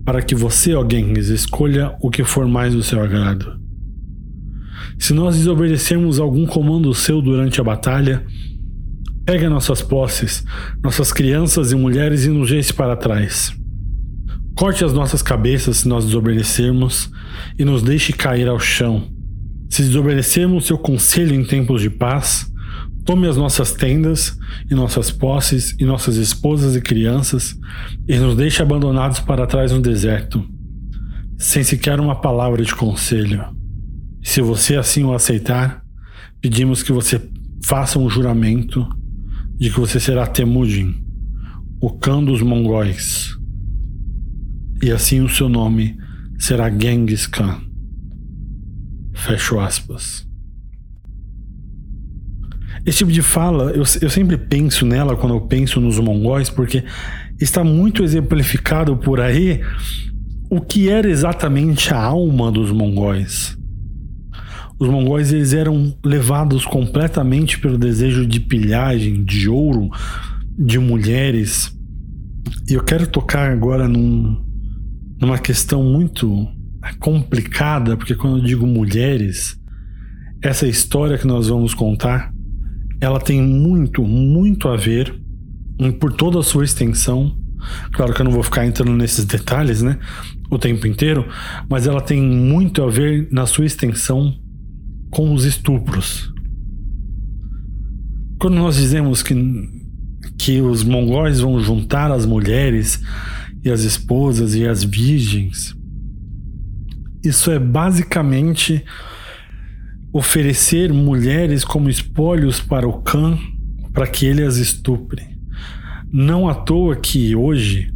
[0.05, 0.85] para que você, ó
[1.31, 3.60] escolha o que for mais do seu agrado.
[5.01, 8.23] Se nós desobedecermos algum comando seu durante a batalha,
[9.25, 10.45] pega nossas posses,
[10.85, 13.51] nossas crianças e mulheres e nos deixe para trás.
[14.55, 17.11] Corte as nossas cabeças se nós desobedecermos
[17.59, 19.09] e nos deixe cair ao chão.
[19.71, 22.53] Se desobedecermos seu conselho em tempos de paz,
[23.07, 24.39] tome as nossas tendas
[24.71, 27.59] e nossas posses e nossas esposas e crianças
[28.07, 30.45] e nos deixe abandonados para trás no deserto,
[31.39, 33.60] sem sequer uma palavra de conselho.
[34.23, 35.85] Se você assim o aceitar,
[36.41, 37.21] pedimos que você
[37.65, 38.87] faça um juramento
[39.59, 40.95] de que você será Temujin,
[41.81, 43.39] o cão dos mongóis
[44.83, 45.97] e assim o seu nome
[46.39, 47.61] será Genghis Khan.
[49.13, 50.27] Fecho aspas.
[52.87, 56.83] Esse tipo de fala, eu, eu sempre penso nela quando eu penso nos mongóis, porque
[57.39, 59.61] está muito exemplificado por aí
[60.49, 63.60] o que era exatamente a alma dos mongóis.
[64.81, 69.91] Os mongóis eles eram levados completamente pelo desejo de pilhagem, de ouro,
[70.59, 71.71] de mulheres.
[72.67, 74.43] E eu quero tocar agora num,
[75.21, 76.49] numa questão muito
[76.99, 79.61] complicada, porque quando eu digo mulheres,
[80.41, 82.33] essa história que nós vamos contar,
[83.03, 85.15] ela tem muito, muito a ver,
[85.99, 87.37] por toda a sua extensão.
[87.93, 89.99] Claro que eu não vou ficar entrando nesses detalhes, né?
[90.51, 91.29] O tempo inteiro,
[91.69, 94.35] mas ela tem muito a ver na sua extensão
[95.11, 96.33] com os estupros.
[98.39, 99.35] Quando nós dizemos que,
[100.39, 103.03] que os mongóis vão juntar as mulheres
[103.63, 105.75] e as esposas e as virgens.
[107.23, 108.83] Isso é basicamente
[110.13, 113.39] oferecer mulheres como espólios para o Khan
[113.93, 115.23] para que ele as estupre.
[116.13, 117.93] Não à toa que hoje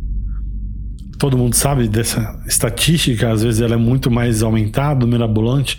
[1.19, 5.79] todo mundo sabe dessa estatística, às vezes ela é muito mais aumentada, mirabolante,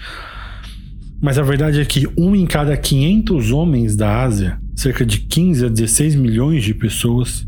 [1.21, 5.65] mas a verdade é que um em cada 500 homens da Ásia, cerca de 15
[5.65, 7.47] a 16 milhões de pessoas,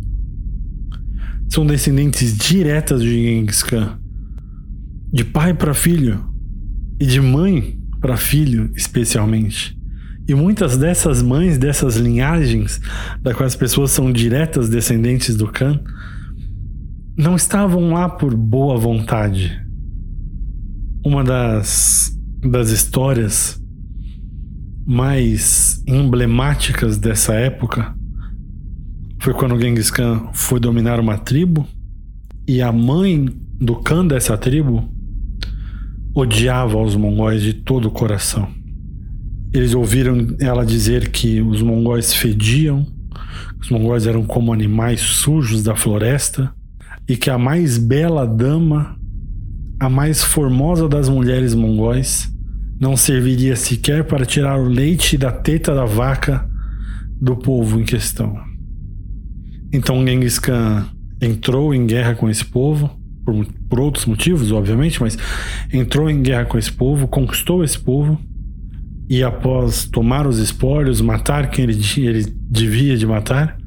[1.50, 3.98] são descendentes diretas de Genghis Khan.
[5.12, 6.26] De pai para filho
[7.00, 9.78] e de mãe para filho, especialmente.
[10.28, 12.82] E muitas dessas mães, dessas linhagens,
[13.22, 15.80] da quais as pessoas são diretas descendentes do Khan,
[17.18, 19.66] não estavam lá por boa vontade.
[21.06, 23.62] Uma das, das histórias
[24.86, 27.96] mais emblemáticas dessa época
[29.20, 31.68] foi quando Genghis Khan foi dominar uma tribo
[32.48, 33.28] e a mãe
[33.60, 34.88] do Khan dessa tribo
[36.14, 38.48] odiava os mongóis de todo o coração.
[39.54, 42.86] Eles ouviram ela dizer que os mongóis fediam,
[43.60, 46.54] os mongóis eram como animais sujos da floresta
[47.08, 48.98] e que a mais bela dama,
[49.80, 52.32] a mais formosa das mulheres mongóis,
[52.80, 56.48] não serviria sequer para tirar o leite da teta da vaca
[57.20, 58.40] do povo em questão.
[59.72, 60.88] Então Genghis Khan
[61.22, 62.90] entrou em guerra com esse povo,
[63.26, 65.18] por, por, outros motivos, obviamente, mas
[65.74, 68.20] entrou em guerra com esse povo, conquistou esse povo,
[69.10, 73.58] e após tomar os espólios, matar quem ele, ele devia de matar,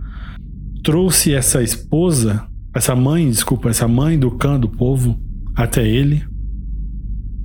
[0.83, 5.19] trouxe essa esposa, essa mãe, desculpa, essa mãe do Khan do povo
[5.55, 6.23] até ele,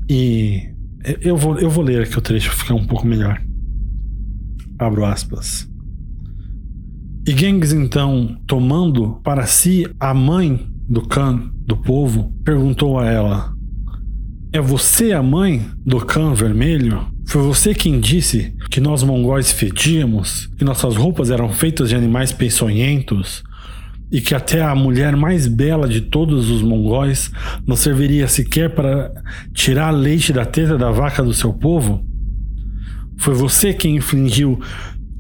[0.10, 0.62] E
[1.22, 3.42] eu vou, eu vou ler aqui o trecho para ficar um pouco melhor.
[4.80, 5.68] Abro aspas.
[7.28, 13.54] E Genghis, então, tomando para si a mãe do Khan, do povo, perguntou a ela:
[14.54, 17.08] É você a mãe do Khan vermelho?
[17.28, 22.32] Foi você quem disse que nós mongóis fedíamos, que nossas roupas eram feitas de animais
[22.32, 23.44] peçonhentos
[24.12, 27.32] e que até a mulher mais bela de todos os mongóis
[27.66, 29.12] não serviria sequer para
[29.54, 32.06] tirar leite da teta da vaca do seu povo?
[33.18, 34.60] Foi você quem infligiu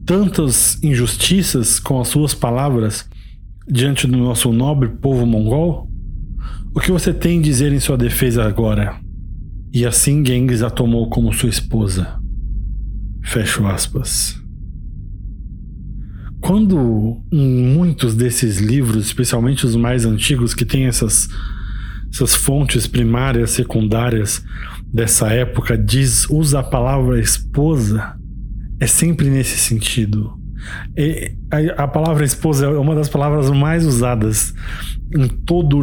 [0.05, 3.09] tantas injustiças com as suas palavras
[3.67, 5.89] diante do nosso nobre povo mongol?
[6.73, 8.99] O que você tem a dizer em sua defesa agora?
[9.73, 12.19] E assim Genghis a tomou como sua esposa.
[13.23, 14.44] Fecho aspas.
[16.45, 21.27] Quando muitos desses livros, especialmente os mais antigos, que têm essas,
[22.13, 24.45] essas fontes primárias, secundárias
[24.93, 28.15] dessa época, diz, usa a palavra esposa,
[28.79, 30.39] é sempre nesse sentido.
[30.95, 34.53] E a, a palavra esposa é uma das palavras mais usadas
[35.17, 35.77] em toda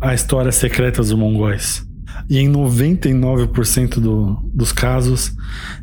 [0.00, 1.86] a história secreta dos mongóis.
[2.30, 5.36] E em 99% do, dos casos,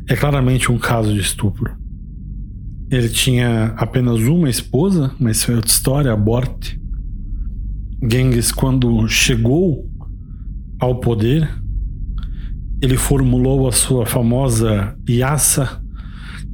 [0.08, 1.83] é claramente um caso de estupro.
[2.94, 6.80] Ele tinha apenas uma esposa, mas foi outra história, a Borte.
[8.08, 9.90] Genghis, quando chegou
[10.78, 11.50] ao poder,
[12.80, 15.82] ele formulou a sua famosa Yasa,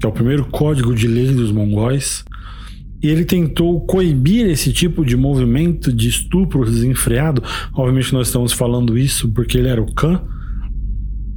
[0.00, 2.24] que é o primeiro código de lei dos mongóis,
[3.02, 7.42] e ele tentou coibir esse tipo de movimento de estupro desenfreado.
[7.74, 10.22] Obviamente, nós estamos falando isso porque ele era o Khan,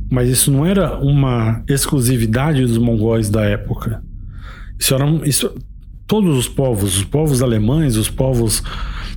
[0.10, 4.02] mas isso não era uma exclusividade dos mongóis da época.
[4.80, 5.54] Isso era isso,
[6.08, 8.62] todos os povos, os povos alemães, os povos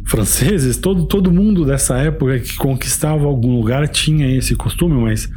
[0.05, 5.29] franceses, todo, todo mundo dessa época que conquistava algum lugar tinha esse costume, mas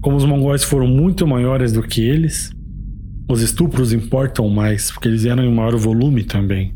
[0.00, 2.50] como os mongóis foram muito maiores do que eles,
[3.28, 6.74] os estupros importam mais, porque eles eram em maior volume também.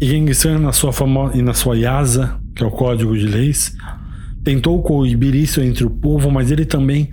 [0.00, 3.26] E Genghis Khan, na sua famosa, e na sua Yasa, que é o código de
[3.26, 3.76] leis,
[4.44, 7.10] tentou coibir isso entre o povo, mas ele também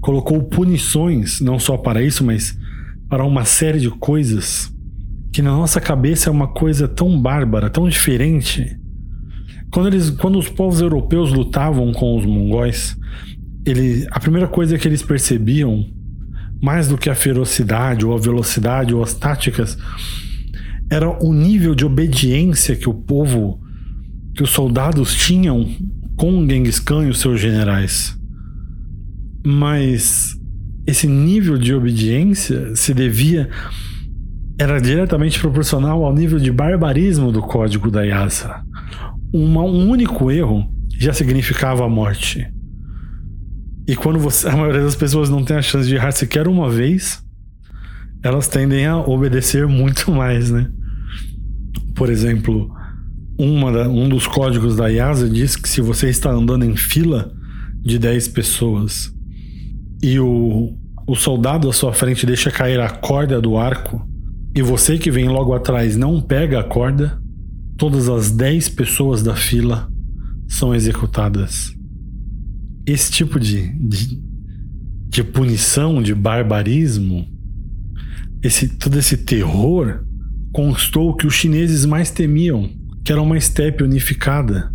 [0.00, 2.56] colocou punições, não só para isso, mas
[3.08, 4.72] para uma série de coisas
[5.32, 8.76] que na nossa cabeça é uma coisa tão bárbara, tão diferente.
[9.70, 12.96] Quando, eles, quando os povos europeus lutavam com os mongóis,
[13.64, 15.84] ele, a primeira coisa que eles percebiam,
[16.60, 19.76] mais do que a ferocidade ou a velocidade ou as táticas,
[20.90, 23.60] era o nível de obediência que o povo,
[24.34, 25.68] que os soldados tinham
[26.16, 28.18] com Genghis Khan e os seus generais.
[29.44, 30.37] Mas
[30.88, 33.50] esse nível de obediência se devia
[34.58, 38.00] era diretamente proporcional ao nível de barbarismo do código da.
[39.30, 40.66] Uma, um único erro
[40.98, 42.50] já significava a morte.
[43.86, 46.70] E quando você, a maioria das pessoas não tem a chance de errar sequer uma
[46.70, 47.22] vez,
[48.22, 50.70] elas tendem a obedecer muito mais, né?
[51.94, 52.74] Por exemplo,
[53.38, 57.30] da, um dos códigos da IASA diz que se você está andando em fila
[57.82, 59.12] de 10 pessoas
[60.02, 60.77] e o,
[61.08, 64.06] o soldado à sua frente deixa cair a corda do arco
[64.54, 67.18] e você que vem logo atrás não pega a corda,
[67.78, 69.88] todas as 10 pessoas da fila
[70.46, 71.74] são executadas.
[72.84, 74.22] Esse tipo de, de,
[75.08, 77.26] de punição, de barbarismo,
[78.42, 80.04] esse, todo esse terror
[80.52, 82.68] constou que os chineses mais temiam,
[83.02, 84.70] que era uma estepe unificada.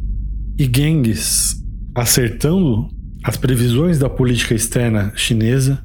[0.58, 1.64] E Genghis,
[1.94, 2.88] acertando
[3.24, 5.84] as previsões da política externa chinesa,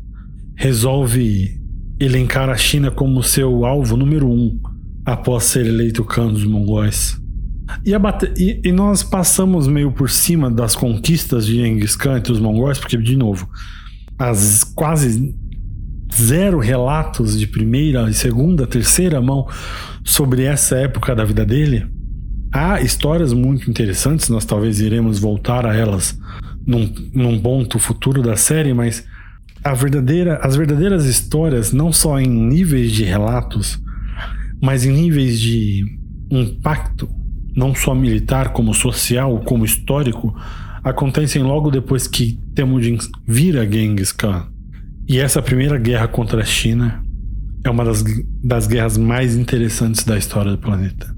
[0.59, 1.57] resolve
[2.01, 4.61] elencar a China como seu alvo número um
[5.07, 7.17] após ser eleito Khan dos mongóis.
[7.87, 7.93] E,
[8.37, 12.79] e, e, nós passamos meio por cima das conquistas de Genghis Khan entre os mongóis,
[12.79, 13.49] porque, de novo,
[14.19, 15.33] as quase
[16.13, 19.47] zero relatos de primeira, segunda, terceira mão
[20.03, 21.87] sobre essa época da vida dele.
[22.53, 26.19] Há histórias muito interessantes, nós talvez iremos voltar a elas
[26.67, 29.07] num, num ponto futuro da série, mas
[29.75, 33.81] verdadeira, as verdadeiras histórias, não só em níveis de relatos,
[34.63, 35.85] mas em níveis de
[36.31, 37.09] impacto,
[37.55, 40.35] não só militar, como social, como histórico,
[40.83, 44.49] acontecem logo depois que Temujin vira Genghis Khan.
[45.09, 47.03] E essa primeira guerra contra a China
[47.65, 48.05] é uma das,
[48.43, 51.15] das guerras mais interessantes da história do planeta.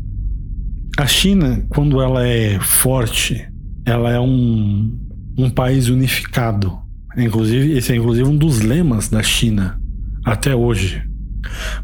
[0.98, 3.48] A China, quando ela é forte,
[3.84, 4.98] ela é um,
[5.36, 6.79] um país unificado.
[7.16, 9.80] Inclusive, esse é inclusive um dos lemas da China
[10.24, 11.02] até hoje.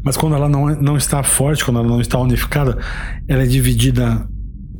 [0.03, 2.77] Mas quando ela não, é, não está forte, quando ela não está unificada,
[3.27, 4.27] ela é dividida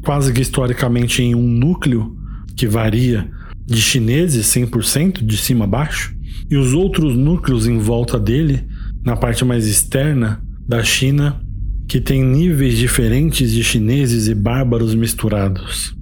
[0.04, 2.16] quase que historicamente em um núcleo
[2.56, 3.30] que varia
[3.66, 6.16] de chineses 100%, de cima a baixo,
[6.50, 8.66] e os outros núcleos em volta dele,
[9.04, 11.42] na parte mais externa da China,
[11.88, 15.96] que tem níveis diferentes de chineses e bárbaros misturados.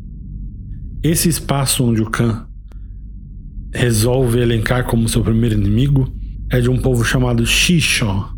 [1.04, 2.48] Esse espaço onde o Khan
[3.76, 6.12] resolve elencar como seu primeiro inimigo
[6.50, 8.30] é de um povo chamado Xixó.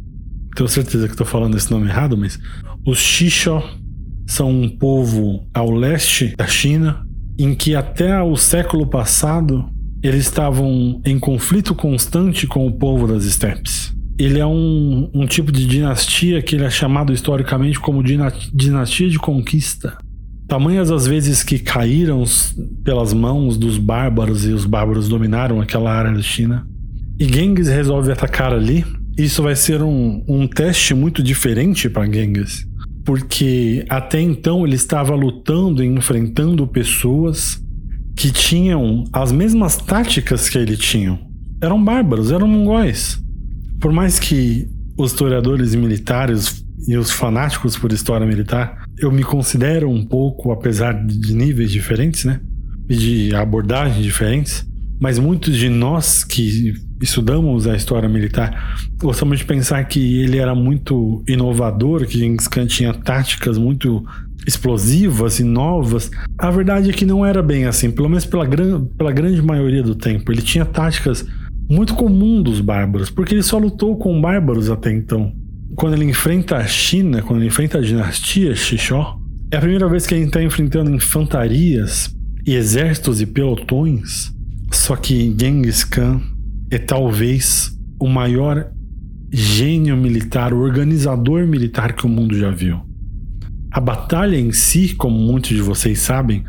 [0.56, 2.40] Tenho certeza que estou falando esse nome errado, mas
[2.86, 3.64] os Xixó
[4.26, 7.06] são um povo ao leste da China,
[7.38, 9.70] em que até o século passado
[10.02, 13.94] eles estavam em conflito constante com o povo das estepes.
[14.18, 19.20] Ele é um, um tipo de dinastia que ele é chamado historicamente como dinastia de
[19.20, 19.98] conquista.
[20.48, 22.24] Tamanhas as vezes que caíram
[22.84, 26.66] pelas mãos dos bárbaros e os bárbaros dominaram aquela área da China.
[27.20, 28.86] E Genghis resolve atacar ali.
[29.18, 32.66] Isso vai ser um, um teste muito diferente para Genghis,
[33.04, 37.62] porque até então ele estava lutando e enfrentando pessoas
[38.16, 41.20] que tinham as mesmas táticas que ele tinha.
[41.62, 43.22] Eram bárbaros, eram mongóis.
[43.82, 49.89] Por mais que os historiadores militares e os fanáticos por história militar eu me considero
[49.89, 52.39] um pouco, apesar de níveis diferentes, né?
[52.89, 54.66] E de abordagens diferentes,
[55.00, 60.56] mas muitos de nós que estudamos a história militar gostamos de pensar que ele era
[60.56, 64.04] muito inovador, que Genghis Khan tinha táticas muito
[64.48, 66.10] explosivas e novas.
[66.38, 69.84] A verdade é que não era bem assim, pelo menos pela, gran pela grande maioria
[69.84, 70.32] do tempo.
[70.32, 71.26] Ele tinha táticas
[71.70, 75.34] muito comuns dos bárbaros, porque ele só lutou com bárbaros até então
[75.76, 79.20] quando ele enfrenta a China, quando ele enfrenta a dinastia Xixó,
[79.51, 82.15] é a primeira vez que ele está enfrentando infantarias
[82.45, 84.34] e exércitos e pelotões.
[84.72, 86.22] Só que Genghis Khan
[86.70, 88.72] é talvez o maior
[89.32, 92.82] gênio militar, o organizador militar que o mundo já viu.
[93.72, 96.43] A batalha em si, como muitos de vocês sabem,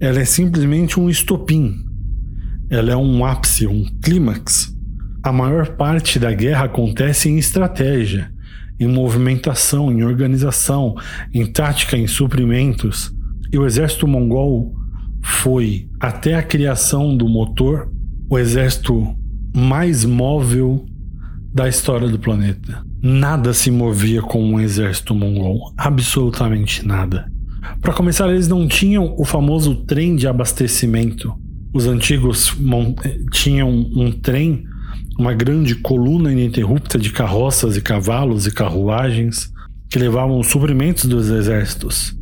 [0.00, 1.76] ela é simplesmente um estopim.
[2.70, 4.74] Ela é um ápice, um clímax.
[5.22, 8.31] A maior parte da guerra acontece em estratégia
[8.82, 10.96] em movimentação, em organização,
[11.32, 13.12] em tática, em suprimentos.
[13.52, 14.74] E o exército mongol
[15.22, 17.90] foi, até a criação do motor,
[18.28, 19.14] o exército
[19.54, 20.84] mais móvel
[21.52, 22.82] da história do planeta.
[23.02, 27.30] Nada se movia como um exército mongol, absolutamente nada.
[27.80, 31.32] Para começar, eles não tinham o famoso trem de abastecimento.
[31.74, 32.56] Os antigos
[33.30, 34.64] tinham um trem
[35.18, 39.52] uma grande coluna ininterrupta de carroças e cavalos e carruagens
[39.90, 42.16] que levavam os suprimentos dos exércitos.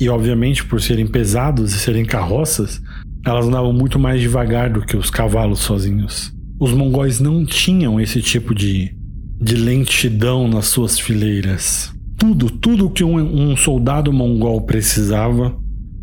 [0.00, 2.82] E, obviamente, por serem pesados e serem carroças,
[3.24, 6.32] elas andavam muito mais devagar do que os cavalos sozinhos.
[6.58, 8.94] Os mongóis não tinham esse tipo de,
[9.40, 11.92] de lentidão nas suas fileiras.
[12.18, 13.16] Tudo, tudo que um,
[13.50, 15.56] um soldado mongol precisava,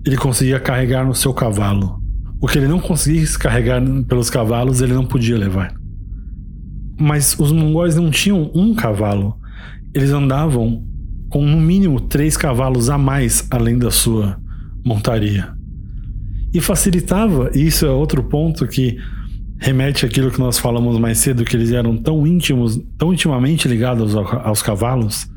[0.06, 2.00] ele conseguia carregar no seu cavalo.
[2.42, 5.79] O que ele não conseguisse carregar pelos cavalos, ele não podia levar.
[7.00, 9.38] Mas os mongóis não tinham um cavalo.
[9.94, 10.84] Eles andavam
[11.30, 14.38] com no mínimo três cavalos a mais além da sua
[14.84, 15.54] montaria.
[16.54, 18.98] E facilitava, e isso é outro ponto que
[19.60, 24.16] remete àquilo que nós falamos mais cedo, que eles eram tão íntimos, tão intimamente ligados
[24.16, 25.28] aos cavalos,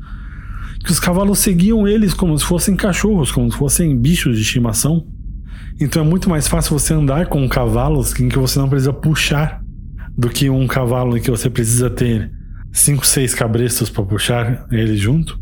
[0.83, 5.05] que os cavalos seguiam eles como se fossem cachorros, como se fossem bichos de estimação.
[5.79, 9.62] Então é muito mais fácil você andar com cavalos em que você não precisa puxar
[10.17, 12.31] do que um cavalo em que você precisa ter
[12.71, 15.39] cinco, seis cabrestos para puxar ele junto.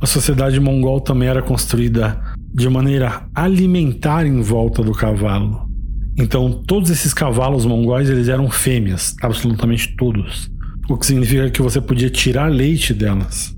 [0.00, 2.20] A sociedade mongol também era construída
[2.54, 5.68] de maneira alimentar em volta do cavalo.
[6.16, 10.50] Então, todos esses cavalos mongóis eles eram fêmeas, absolutamente todos.
[10.88, 13.54] O que significa que você podia tirar leite delas.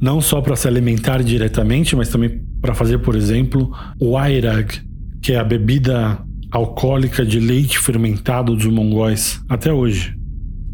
[0.00, 4.80] Não só para se alimentar diretamente, mas também para fazer, por exemplo, o airag,
[5.22, 6.18] que é a bebida
[6.52, 10.14] alcoólica de leite fermentado dos mongóis até hoje.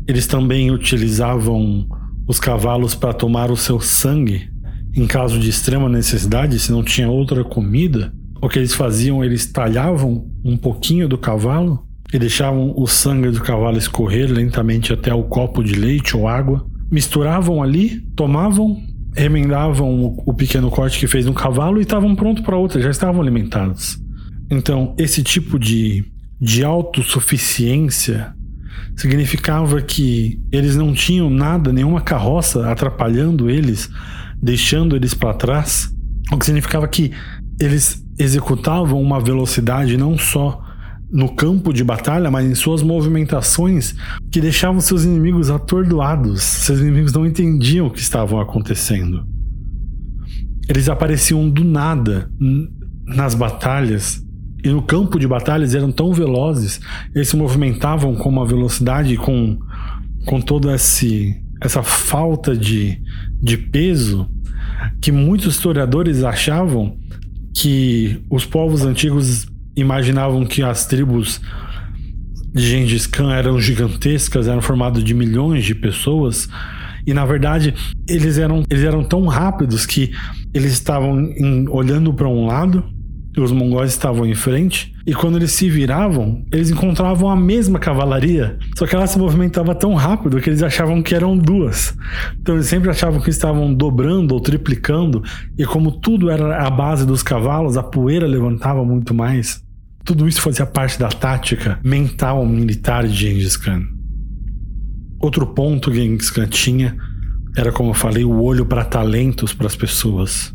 [0.08, 1.86] Eles também utilizavam
[2.26, 4.50] os cavalos para tomar o seu sangue
[4.94, 8.12] em caso de extrema necessidade, se não tinha outra comida.
[8.42, 13.40] O que eles faziam, eles talhavam um pouquinho do cavalo e deixavam o sangue do
[13.40, 18.76] cavalo escorrer lentamente até o copo de leite ou água, misturavam ali, tomavam,
[19.14, 23.20] remendavam o pequeno corte que fez no cavalo e estavam prontos para outra, já estavam
[23.20, 23.98] alimentados.
[24.50, 26.04] Então, esse tipo de,
[26.40, 28.34] de autossuficiência
[28.96, 33.88] significava que eles não tinham nada, nenhuma carroça atrapalhando eles,
[34.42, 35.92] deixando eles para trás,
[36.32, 37.12] o que significava que
[37.60, 40.62] eles executavam uma velocidade não só
[41.10, 43.94] no campo de batalha, mas em suas movimentações
[44.30, 46.42] que deixavam seus inimigos atordoados.
[46.42, 49.26] Seus inimigos não entendiam o que estavam acontecendo.
[50.68, 52.30] Eles apareciam do nada
[53.06, 54.22] nas batalhas
[54.62, 56.80] e no campo de batalha eles eram tão velozes,
[57.14, 59.58] eles se movimentavam com uma velocidade com
[60.26, 63.00] com toda essa falta de,
[63.40, 64.28] de peso
[65.00, 66.98] que muitos historiadores achavam
[67.54, 71.40] que os povos antigos imaginavam que as tribos
[72.52, 76.48] de Gengis Khan eram gigantescas, eram formadas de milhões de pessoas,
[77.06, 77.74] e na verdade
[78.08, 80.12] eles eram, eles eram tão rápidos que
[80.52, 82.84] eles estavam em, olhando para um lado
[83.40, 88.58] os mongóis estavam em frente, e quando eles se viravam, eles encontravam a mesma cavalaria,
[88.76, 91.96] só que ela se movimentava tão rápido que eles achavam que eram duas.
[92.40, 95.22] Então eles sempre achavam que estavam dobrando ou triplicando,
[95.56, 99.62] e como tudo era a base dos cavalos, a poeira levantava muito mais.
[100.04, 103.82] Tudo isso fazia parte da tática mental militar de Gengis Khan.
[105.20, 106.96] Outro ponto que Gengis Khan tinha
[107.56, 110.54] era, como eu falei, o olho para talentos para as pessoas.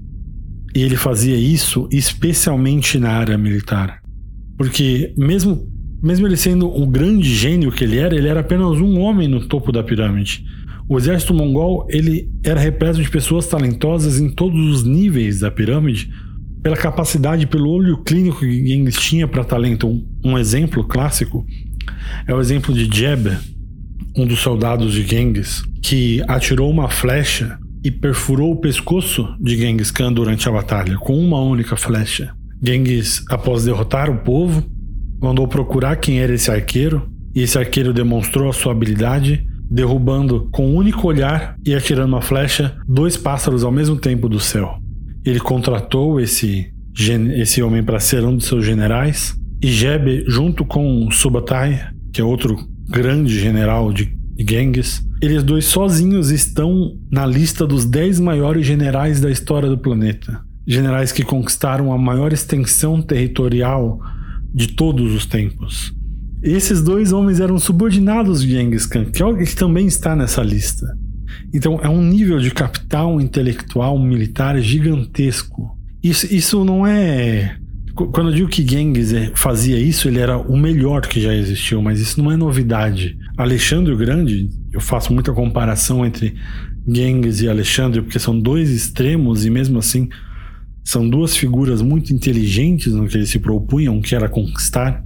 [0.76, 4.02] E ele fazia isso especialmente na área militar.
[4.58, 5.72] Porque mesmo
[6.02, 9.48] mesmo ele sendo o grande gênio que ele era, ele era apenas um homem no
[9.48, 10.44] topo da pirâmide.
[10.90, 16.12] O exército mongol ele era repleto de pessoas talentosas em todos os níveis da pirâmide,
[16.62, 20.02] pela capacidade, pelo olho clínico que eles tinham para talento.
[20.24, 21.46] Um, exemplo clássico
[22.28, 23.38] é o exemplo de Jeb,
[24.16, 29.92] um dos soldados de Genghis, que atirou uma flecha e perfurou o pescoço de Genghis
[29.92, 32.34] Khan durante a batalha com uma única flecha.
[32.62, 34.64] Genghis, após derrotar o povo,
[35.22, 40.68] mandou procurar quem era esse arqueiro, e esse arqueiro demonstrou a sua habilidade, derrubando com
[40.68, 44.78] um único olhar e atirando uma flecha dois pássaros ao mesmo tempo do céu.
[45.26, 46.72] Ele contratou esse,
[47.36, 52.24] esse homem para ser um dos seus generais, e Jeb, junto com Subatai, que é
[52.24, 52.58] outro
[52.88, 59.30] grande general de Genghis, eles dois sozinhos estão na lista dos 10 maiores generais da
[59.30, 60.42] história do planeta.
[60.66, 64.00] Generais que conquistaram a maior extensão territorial
[64.54, 65.94] de todos os tempos.
[66.42, 70.86] Esses dois homens eram subordinados de Genghis Khan, que é também está nessa lista.
[71.54, 75.78] Então é um nível de capital intelectual militar gigantesco.
[76.04, 77.58] Isso, isso não é
[77.96, 81.82] quando eu digo que Genghis é, fazia isso, ele era o melhor que já existiu,
[81.82, 83.18] mas isso não é novidade.
[83.38, 86.34] Alexandre o Grande, eu faço muita comparação entre
[86.88, 90.10] Genghis e Alexandre, porque são dois extremos e mesmo assim
[90.84, 95.04] são duas figuras muito inteligentes no que eles se propunham, que era conquistar.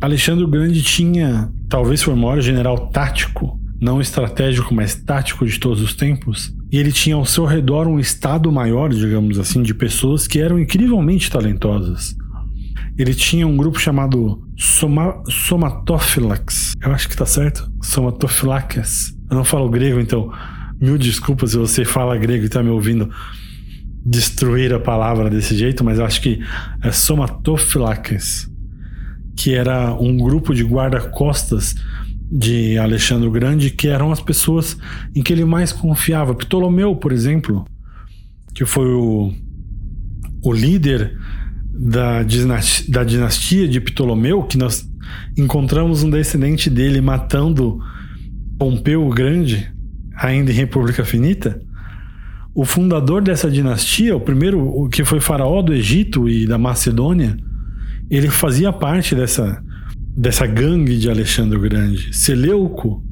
[0.00, 5.58] Alexandre o Grande tinha, talvez foi o maior general tático, não estratégico, mas tático de
[5.58, 9.74] todos os tempos, e ele tinha ao seu redor um estado maior, digamos assim, de
[9.74, 12.16] pessoas que eram incrivelmente talentosas.
[12.96, 15.22] Ele tinha um grupo chamado Soma.
[16.82, 17.70] Eu acho que tá certo.
[17.82, 19.14] Somatophylax.
[19.30, 20.32] Eu não falo grego, então
[20.80, 23.10] mil desculpas se você fala grego e tá me ouvindo
[24.04, 26.42] destruir a palavra desse jeito, mas acho que
[26.82, 28.50] é Somatophylax,
[29.36, 31.74] que era um grupo de guarda-costas
[32.34, 34.78] de Alexandre o Grande, que eram as pessoas
[35.14, 36.34] em que ele mais confiava.
[36.34, 37.66] Ptolomeu, por exemplo,
[38.54, 39.34] que foi o,
[40.42, 41.18] o líder
[41.74, 44.88] da dinastia, da dinastia de Ptolomeu, que nós
[45.36, 47.78] encontramos um descendente dele matando
[48.58, 49.70] Pompeu o Grande,
[50.16, 51.60] ainda em República Finita.
[52.54, 57.36] O fundador dessa dinastia, o primeiro que foi faraó do Egito e da Macedônia,
[58.10, 59.62] ele fazia parte dessa
[60.16, 63.02] dessa gangue de Alexandre o Grande, Seleuco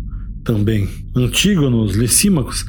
[0.45, 2.65] também, Antígonos, Licímacos,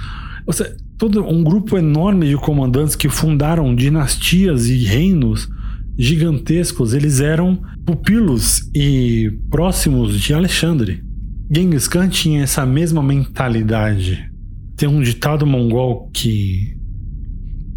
[0.46, 5.50] ou seja, todo um grupo enorme de comandantes que fundaram dinastias e reinos
[5.98, 11.04] gigantescos, eles eram pupilos e próximos de Alexandre.
[11.50, 14.32] Genghis Khan tinha essa mesma mentalidade.
[14.78, 16.78] Tem um ditado mongol que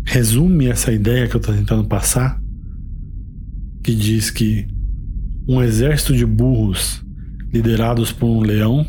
[0.05, 2.41] resume essa ideia que eu estou tentando passar,
[3.83, 4.67] que diz que
[5.47, 7.05] um exército de burros
[7.53, 8.87] liderados por um leão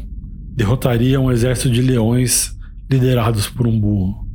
[0.56, 2.58] derrotaria um exército de leões
[2.90, 4.26] liderados por um burro.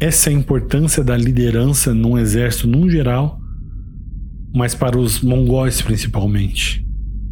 [0.00, 3.38] Essa é a importância da liderança num exército num geral,
[4.54, 6.84] mas para os mongóis principalmente.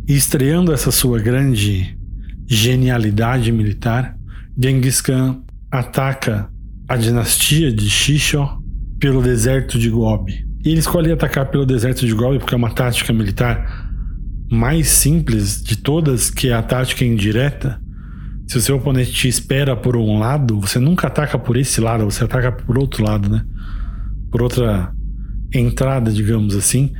[0.06, 1.98] E estreando essa sua grande
[2.46, 4.16] genialidade militar,
[4.56, 6.48] Genghis Khan ataca
[6.88, 8.58] a dinastia de Shishó
[9.00, 10.46] pelo deserto de Gobi.
[10.64, 13.87] E ele escolhe atacar pelo deserto de Gobi porque é uma tática militar
[14.50, 17.80] mais simples de todas, que é a tática indireta,
[18.48, 22.04] se o seu oponente te espera por um lado, você nunca ataca por esse lado,
[22.04, 23.44] você ataca por outro lado, né?
[24.30, 24.90] Por outra
[25.52, 26.92] entrada, digamos assim.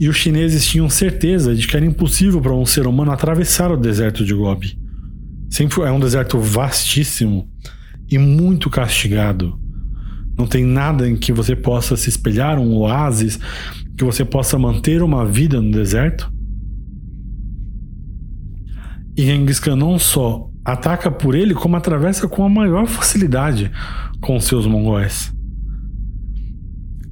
[0.00, 3.76] E os chineses tinham certeza de que era impossível para um ser humano atravessar o
[3.76, 4.76] deserto de Gobi.
[5.48, 7.48] Sempre é um deserto vastíssimo
[8.10, 9.58] e muito castigado.
[10.36, 13.38] Não tem nada em que você possa se espelhar, um oásis
[13.96, 16.30] que você possa manter uma vida no deserto.
[19.16, 23.70] E Genghis Khan não só ataca por ele, como atravessa com a maior facilidade
[24.20, 25.32] com seus mongóis.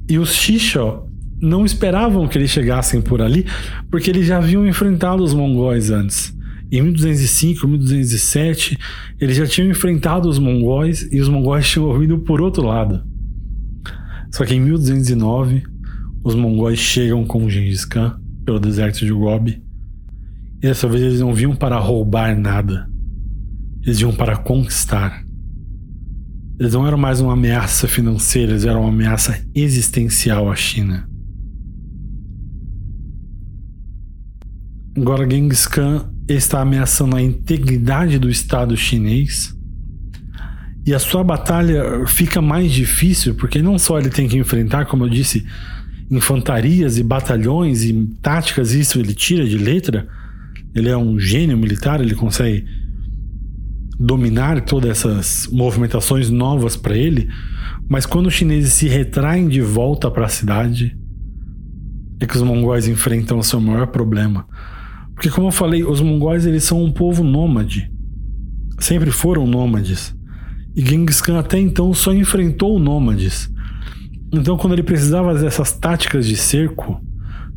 [0.09, 0.99] E os Shisha
[1.41, 3.45] não esperavam que eles chegassem por ali,
[3.89, 6.35] porque eles já haviam enfrentado os mongóis antes.
[6.71, 8.77] Em 1205, 1207,
[9.19, 13.03] eles já tinham enfrentado os mongóis e os mongóis tinham vindo por outro lado.
[14.31, 15.63] Só que em 1209,
[16.23, 19.64] os mongóis chegam com Gengis Khan pelo deserto de Gobi.
[20.57, 22.89] E dessa vez eles não vinham para roubar nada.
[23.83, 25.23] Eles vinham para conquistar.
[26.59, 31.07] Eles não eram mais uma ameaça financeira, eles eram uma ameaça existencial à China.
[34.97, 39.53] Agora Genghis Khan está ameaçando a integridade do Estado chinês.
[40.85, 45.03] E a sua batalha fica mais difícil porque não só ele tem que enfrentar, como
[45.03, 45.45] eu disse,
[46.09, 50.07] infantarias e batalhões e táticas, isso ele tira de letra.
[50.75, 52.65] Ele é um gênio militar, ele consegue
[53.97, 57.29] dominar todas essas movimentações novas para ele,
[57.87, 60.97] mas quando os chineses se retraem de volta para a cidade,
[62.19, 64.45] é que os mongóis enfrentam o seu maior problema.
[65.13, 67.89] Porque como eu falei, os mongóis eles são um povo nômade.
[68.79, 70.13] Sempre foram nômades.
[70.75, 73.49] E Genghis Khan até então só enfrentou nômades.
[74.33, 77.01] Então quando ele precisava dessas táticas de cerco,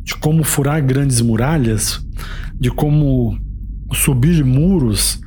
[0.03, 2.01] de como furar grandes muralhas,
[2.59, 3.39] de como
[3.93, 5.21] subir muros,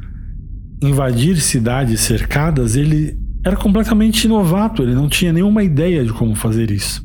[0.83, 6.71] invadir cidades cercadas, ele era completamente novato, ele não tinha nenhuma ideia de como fazer
[6.71, 7.05] isso.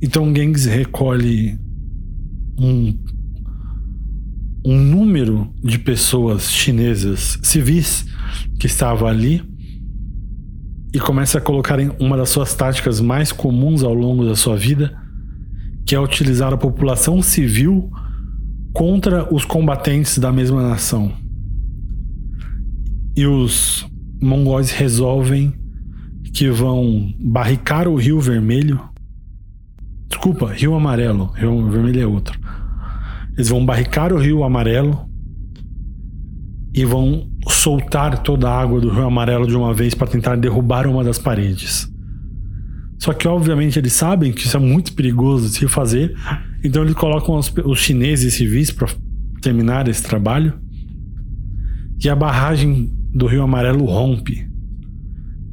[0.00, 1.58] Então Genghis recolhe
[2.58, 2.98] um,
[4.64, 8.06] um número de pessoas chinesas civis
[8.58, 9.42] que estava ali
[10.92, 14.96] e começa a colocar uma das suas táticas mais comuns ao longo da sua vida,
[15.84, 17.90] que é utilizar a população civil
[18.74, 21.12] contra os combatentes da mesma nação.
[23.16, 23.86] E os
[24.20, 25.54] mongóis resolvem
[26.32, 28.80] que vão barricar o Rio Vermelho.
[30.08, 31.26] Desculpa, Rio Amarelo.
[31.36, 32.38] Rio Vermelho é outro.
[33.34, 35.08] Eles vão barricar o Rio Amarelo
[36.74, 40.88] e vão soltar toda a água do Rio Amarelo de uma vez para tentar derrubar
[40.88, 41.93] uma das paredes.
[43.04, 46.16] Só que, obviamente, eles sabem que isso é muito perigoso de se fazer,
[46.64, 48.88] então eles colocam os, os chineses civis para
[49.42, 50.54] terminar esse trabalho.
[52.02, 54.48] E a barragem do Rio Amarelo rompe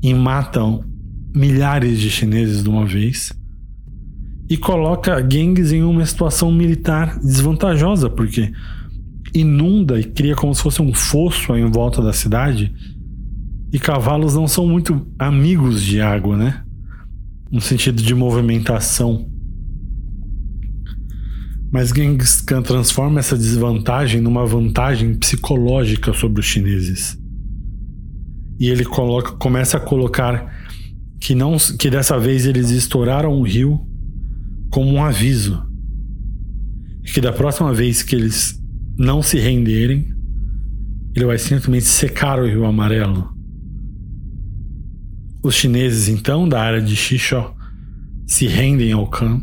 [0.02, 0.86] e matam
[1.36, 3.34] milhares de chineses de uma vez
[4.50, 8.50] e coloca Genghis em uma situação militar desvantajosa, porque
[9.36, 12.74] inunda e cria como se fosse um fosso em volta da cidade.
[13.74, 16.64] E cavalos não são muito amigos de água, né?
[17.52, 19.30] No sentido de movimentação.
[21.72, 27.18] Mas Genghis Khan transforma essa desvantagem numa vantagem psicológica sobre os chineses.
[28.60, 30.54] E ele coloca, começa a colocar
[31.20, 33.80] que não que dessa vez eles estouraram o rio
[34.70, 35.72] como um aviso
[37.04, 38.60] que da próxima vez que eles
[38.98, 40.14] não se renderem,
[41.16, 43.31] ele vai simplesmente secar o Rio Amarelo.
[45.44, 47.56] Os chineses, então, da área de Xixó,
[48.28, 49.42] se rendem ao Khan,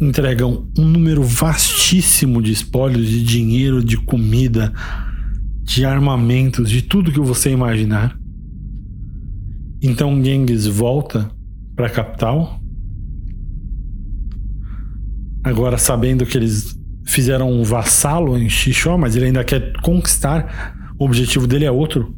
[0.00, 4.72] entregam um número vastíssimo de espólios de dinheiro, de comida,
[5.62, 8.18] de armamentos, de tudo que você imaginar.
[9.80, 11.30] Então Genghis volta
[11.74, 12.62] para a capital
[15.44, 21.04] Agora, sabendo que eles fizeram um vassalo em Xixó, mas ele ainda quer conquistar, o
[21.04, 22.14] objetivo dele é outro.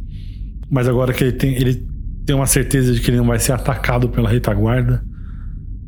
[0.69, 1.87] Mas agora que ele tem, ele
[2.25, 5.05] tem uma certeza de que ele não vai ser atacado pela retaguarda,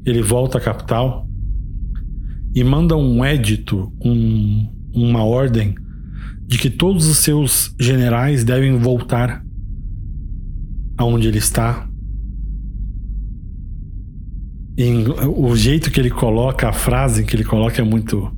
[0.05, 1.28] ele volta à capital
[2.55, 5.74] e manda um édito, um, uma ordem
[6.47, 9.45] de que todos os seus generais devem voltar
[10.97, 11.89] aonde ele está
[15.37, 18.30] o jeito que ele coloca, a frase que ele coloca é muito,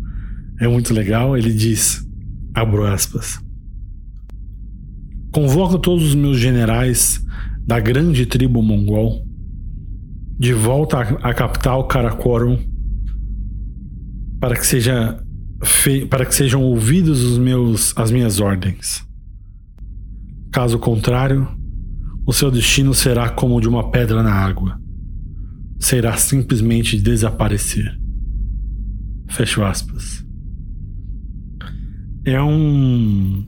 [0.61, 1.37] é muito legal.
[1.37, 2.07] Ele diz,
[2.55, 3.41] abro aspas,
[5.33, 7.25] convoco todos os meus generais
[7.69, 9.25] da grande tribo mongol
[10.39, 12.59] de volta à, capital Karakorum
[14.41, 15.23] para que seja
[16.09, 19.07] para que sejam ouvidos os meus as minhas ordens.
[20.51, 21.47] Caso contrário,
[22.27, 24.81] o seu destino será como o de uma pedra na água
[25.79, 27.97] será simplesmente desaparecer.
[29.29, 30.25] Fecho aspas.
[32.25, 33.47] É um.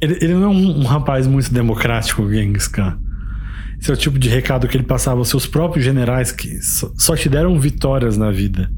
[0.00, 2.98] Ele, ele não é um, um, rapaz muito democrático, Genghis Khan.
[3.80, 7.14] Esse é o tipo de recado que ele passava aos seus próprios generais que só
[7.16, 8.70] te deram vitórias na vida.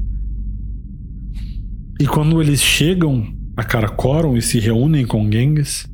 [1.99, 3.27] E quando eles chegam
[3.57, 5.85] a Karakorum e se reúnem com Genghis,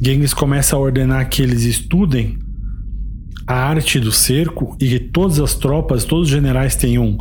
[0.00, 2.38] Genghis começa a ordenar que eles estudem
[3.46, 7.16] a arte do cerco e que todas as tropas, todos os generais tenham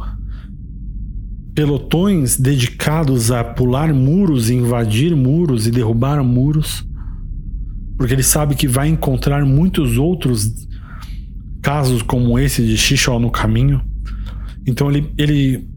[1.55, 6.86] pelotões dedicados a pular muros, invadir muros e derrubar muros,
[7.97, 10.67] porque ele sabe que vai encontrar muitos outros
[11.61, 13.81] casos como esse de Xixó no caminho.
[14.67, 15.67] Então ele, ele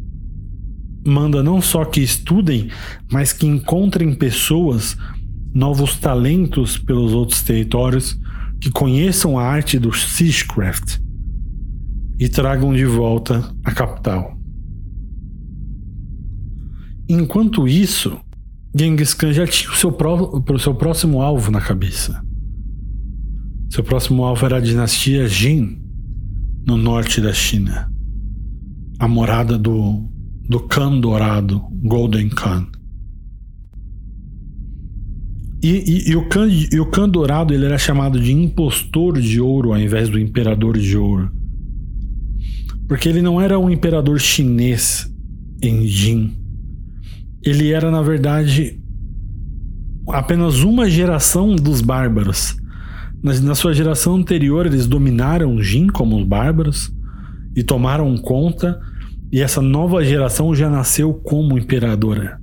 [1.07, 2.69] manda não só que estudem,
[3.11, 4.97] mas que encontrem pessoas,
[5.55, 8.19] novos talentos pelos outros territórios,
[8.61, 10.99] que conheçam a arte do Siegecraft
[12.19, 14.37] e tragam de volta a capital.
[17.09, 18.21] Enquanto isso,
[18.79, 22.23] Genghis Khan já tinha o seu, o seu próximo alvo na cabeça.
[23.71, 25.83] Seu próximo alvo era a dinastia Jin,
[26.65, 27.91] no norte da China.
[29.01, 30.09] A morada do,
[30.49, 32.69] do Khan Dourado, Golden Khan.
[35.63, 39.41] E, e, e, o Khan, e o Khan Dourado ele era chamado de impostor de
[39.41, 41.33] ouro ao invés do imperador de ouro.
[42.87, 45.13] Porque ele não era um imperador chinês
[45.61, 46.48] em Jin
[47.43, 48.81] ele era, na verdade,
[50.09, 52.57] apenas uma geração dos bárbaros.
[53.23, 56.93] Na, sua geração anterior, eles dominaram Jin como os bárbaros
[57.55, 58.81] e tomaram conta,
[59.33, 62.41] e essa nova geração já nasceu como imperadora.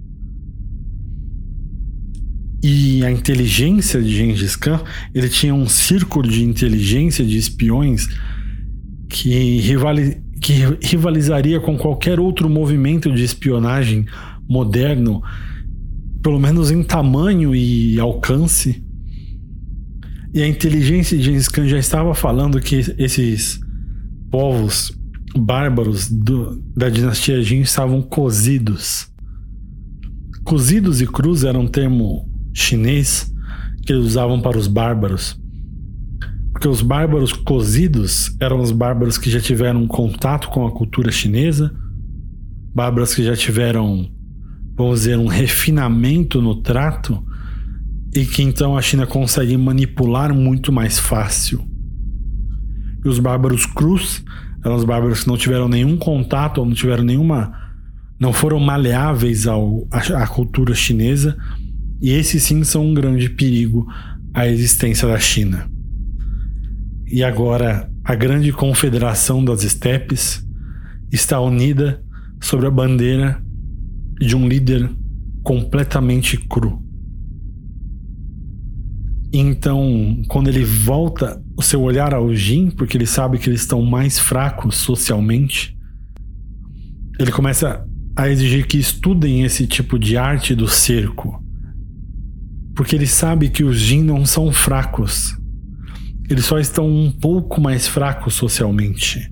[2.61, 4.81] E a inteligência de Gengis Khan,
[5.13, 8.07] ele tinha um círculo de inteligência de espiões
[9.07, 9.61] que,
[10.41, 14.05] que rivalizaria com qualquer outro movimento de espionagem
[14.47, 15.21] moderno,
[16.21, 18.83] pelo menos em tamanho e alcance.
[20.33, 23.59] E a inteligência de Gengis Khan já estava falando que esses
[24.29, 24.91] povos
[25.37, 29.07] bárbaros do, da dinastia Jin estavam cozidos.
[30.43, 33.33] Cozidos e cruz era um termo chinês
[33.85, 35.39] que eles usavam para os bárbaros.
[36.51, 41.75] Porque os bárbaros cozidos eram os bárbaros que já tiveram contato com a cultura chinesa,
[42.73, 44.09] bárbaros que já tiveram
[44.75, 47.23] vamos dizer, um refinamento no trato
[48.13, 51.65] e que então a China consegue manipular muito mais fácil.
[53.03, 54.23] E os bárbaros crus
[54.63, 57.53] eram os bárbaros que não tiveram nenhum contato ou não tiveram nenhuma.
[58.19, 61.37] não foram maleáveis ao, à, à cultura chinesa,
[62.01, 63.85] e esses sim são um grande perigo
[64.33, 65.69] à existência da China.
[67.05, 70.45] E agora a grande confederação das estepes
[71.11, 72.01] está unida
[72.41, 73.44] sobre a bandeira
[74.19, 74.89] de um líder
[75.43, 76.81] completamente cru.
[79.33, 83.81] Então, quando ele volta o seu olhar ao Jin, porque ele sabe que eles estão
[83.81, 85.77] mais fracos socialmente,
[87.19, 87.85] ele começa
[88.15, 91.43] a exigir que estudem esse tipo de arte do cerco.
[92.73, 95.37] Porque ele sabe que os Jin não são fracos.
[96.29, 99.31] Eles só estão um pouco mais fracos socialmente.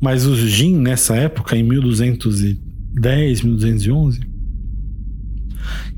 [0.00, 2.65] Mas os Jin, nessa época, em 1200 e
[2.96, 4.20] 10, 1211,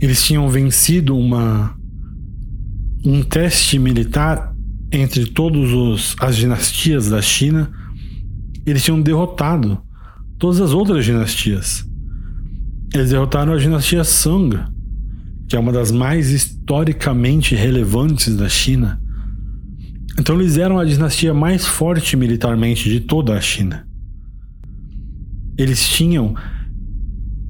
[0.01, 1.77] eles tinham vencido uma
[3.05, 4.53] um teste militar
[4.91, 7.71] entre todas as dinastias da China.
[8.67, 9.81] Eles tinham derrotado
[10.39, 11.87] todas as outras dinastias.
[12.93, 14.59] Eles derrotaram a dinastia Song,
[15.49, 19.01] que é uma das mais historicamente relevantes da China.
[20.19, 23.87] Então eles eram a dinastia mais forte militarmente de toda a China.
[25.57, 26.35] Eles tinham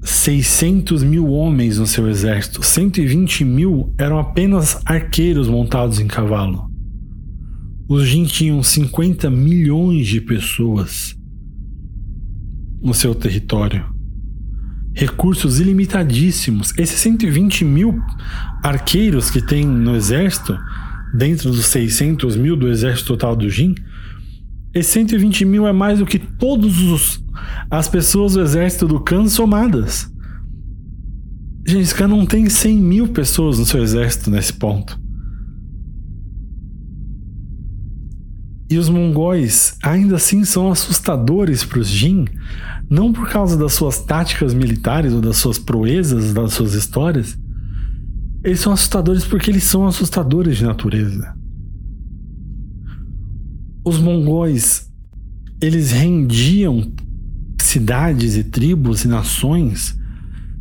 [0.03, 6.69] 600 mil homens no seu exército, 120 mil eram apenas arqueiros montados em cavalo.
[7.89, 11.17] Os Jin tinham 50 milhões de pessoas
[12.83, 13.85] no seu território.
[14.95, 16.73] Recursos ilimitadíssimos.
[16.77, 18.01] Esses 120 mil
[18.63, 20.59] arqueiros que tem no exército,
[21.15, 23.75] dentro dos 600 mil do exército total do Jin,
[24.75, 27.25] esses 120 mil é mais do que todos os
[27.71, 30.11] as pessoas do exército do Khan somadas.
[31.67, 34.99] Gente, Khan não tem 100 mil pessoas no seu exército nesse ponto.
[38.71, 42.27] E os mongóis ainda assim são assustadores para os Jin,
[42.89, 47.37] não por causa das suas táticas militares ou das suas proezas, das suas histórias.
[48.45, 51.38] Eles são assustadores porque eles são assustadores de natureza.
[53.89, 54.93] Os mongóis,
[55.63, 56.93] eles rendiam
[57.59, 59.99] cidades e tribos e nações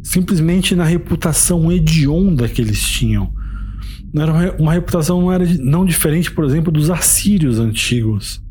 [0.01, 3.33] simplesmente na reputação hedionda que eles tinham.
[4.15, 8.41] Era uma reputação não era não diferente, por exemplo, dos assírios antigos,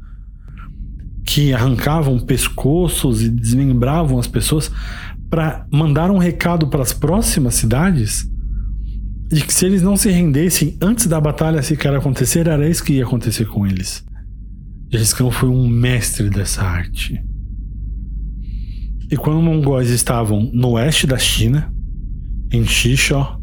[1.25, 4.71] que arrancavam pescoços e desmembravam as pessoas
[5.31, 8.31] para mandar um recado para as próximas cidades
[9.31, 12.93] de que se eles não se rendessem antes da batalha sequer acontecer, era isso que
[12.93, 14.05] ia acontecer com eles.
[14.91, 17.23] Khan foi um mestre dessa arte.
[19.11, 21.73] E quando os mongóis estavam no oeste da China,
[22.53, 23.41] em Xixó,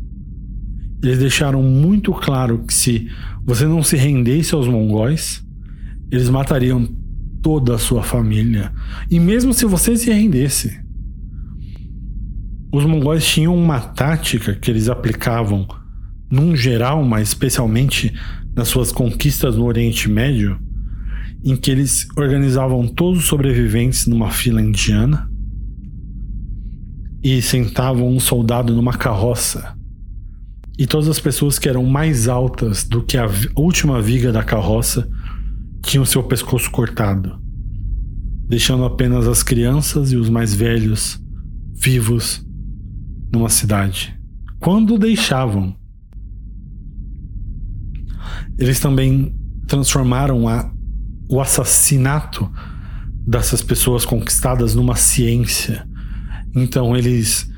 [1.02, 3.08] eles deixaram muito claro que se
[3.46, 5.46] você não se rendesse aos mongóis,
[6.12, 6.88] eles matariam
[7.42, 8.72] toda a sua família.
[9.10, 10.80] E mesmo se você se rendesse,
[12.72, 15.68] os mongóis tinham uma tática que eles aplicavam
[16.32, 18.14] num geral, mas especialmente
[18.56, 20.60] nas suas conquistas no Oriente Médio,
[21.44, 25.30] em que eles organizavam todos os sobreviventes numa fila indiana
[27.24, 29.76] e sentavam um soldado numa carroça.
[30.78, 35.08] E todas as pessoas que eram mais altas do que a última viga da carroça
[35.84, 37.40] tinham seu pescoço cortado,
[38.48, 41.22] deixando apenas as crianças e os mais velhos
[41.74, 42.46] vivos
[43.32, 44.18] numa cidade.
[44.60, 45.76] Quando deixavam,
[48.58, 49.36] eles também
[49.68, 50.72] transformaram a,
[51.30, 52.50] o assassinato
[53.26, 55.88] dessas pessoas conquistadas numa ciência.
[56.56, 57.50] Então eles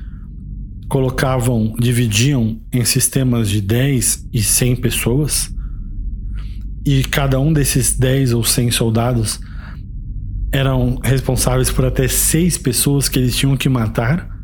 [0.88, 5.54] colocavam, dividiam em sistemas de 10 e 100 pessoas,
[6.84, 9.40] e cada um desses 10 ou 100 soldados
[10.52, 14.36] eram responsáveis por até seis pessoas que eles tinham que matar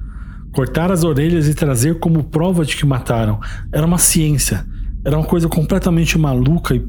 [0.53, 3.41] cortar as orelhas e trazer como prova de que mataram.
[3.73, 4.65] Era uma ciência.
[5.05, 6.87] Era uma coisa completamente maluca e,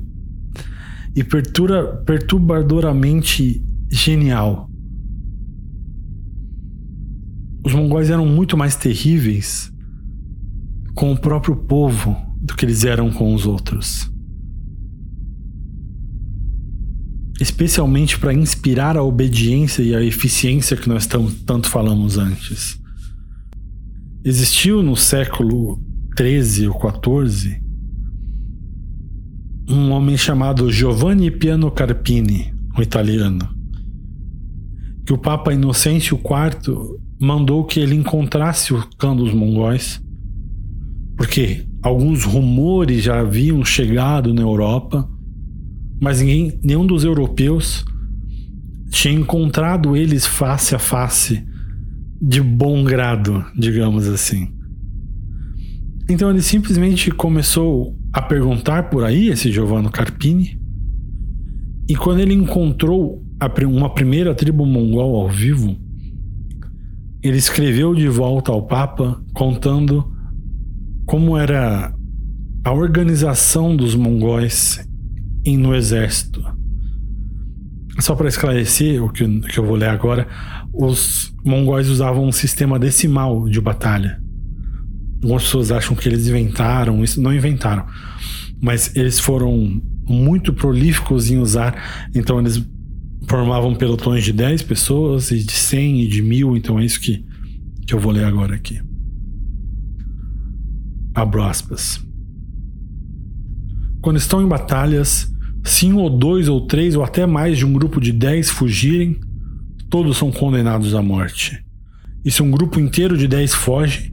[1.16, 4.70] e pertura, perturbadoramente genial.
[7.66, 9.72] Os mongóis eram muito mais terríveis
[10.96, 14.12] com o próprio povo do que eles eram com os outros.
[17.40, 22.80] Especialmente para inspirar a obediência e a eficiência que nós tanto falamos antes.
[24.24, 25.82] Existiu no século
[26.16, 27.63] 13 ou 14
[29.68, 33.48] um homem chamado Giovanni Piano Carpini, um italiano,
[35.06, 40.02] que o Papa Inocêncio IV mandou que ele encontrasse o clã dos mongóis,
[41.16, 45.10] porque alguns rumores já haviam chegado na Europa,
[46.02, 47.86] mas ninguém, nenhum dos europeus
[48.90, 51.44] tinha encontrado eles face a face
[52.22, 54.50] de bom grado, digamos assim.
[56.10, 60.62] Então ele simplesmente começou a perguntar por aí, esse Giovanni Carpini,
[61.90, 63.22] e quando ele encontrou
[63.68, 65.76] uma primeira tribo mongol ao vivo,
[67.22, 70.10] ele escreveu de volta ao Papa contando
[71.06, 71.94] como era
[72.64, 74.80] a organização dos mongóis
[75.58, 76.42] no exército.
[78.00, 79.24] Só para esclarecer o que,
[79.58, 80.28] eu vou ler agora,
[80.74, 84.23] os mongóis usavam um sistema decimal de batalha.
[85.24, 87.86] Algumas pessoas acham que eles inventaram, isso não inventaram,
[88.62, 92.62] mas eles foram muito prolíficos em usar, então eles
[93.26, 97.26] formavam pelotões de 10 pessoas e de 100 e de mil, então é isso que,
[97.88, 98.82] que eu vou ler agora aqui.
[101.16, 102.02] Abro aspas.
[104.02, 107.72] Quando estão em batalhas, se um ou dois ou três ou até mais de um
[107.72, 109.22] grupo de 10 fugirem,
[109.90, 111.64] todos são condenados à morte.
[112.26, 114.13] E se um grupo inteiro de 10 foge,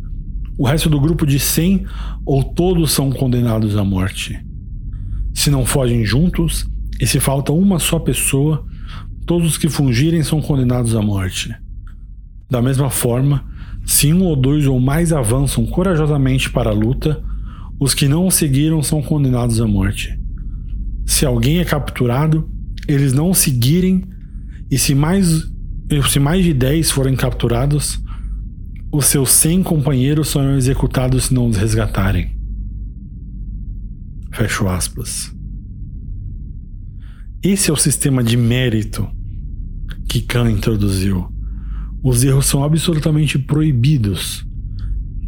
[0.59, 1.87] o resto do grupo de 100
[2.25, 4.39] ou todos são condenados à morte.
[5.35, 6.67] Se não fogem juntos,
[7.01, 8.65] e se falta uma só pessoa,
[9.25, 11.55] todos os que fugirem são condenados à morte.
[12.51, 13.45] Da mesma forma,
[13.87, 17.23] se um ou dois ou mais avançam corajosamente para a luta,
[17.79, 20.19] os que não o seguiram são condenados à morte.
[21.07, 22.51] Se alguém é capturado,
[22.87, 24.05] eles não o seguirem,
[24.71, 25.49] e se mais
[26.09, 28.01] se mais de 10 forem capturados,
[28.93, 32.37] os seus 100 companheiros serão executados se não os resgatarem.
[34.33, 35.35] Fecho aspas.
[37.43, 39.09] Esse é o sistema de mérito
[40.09, 41.29] que Khan introduziu.
[42.03, 44.45] Os erros são absolutamente proibidos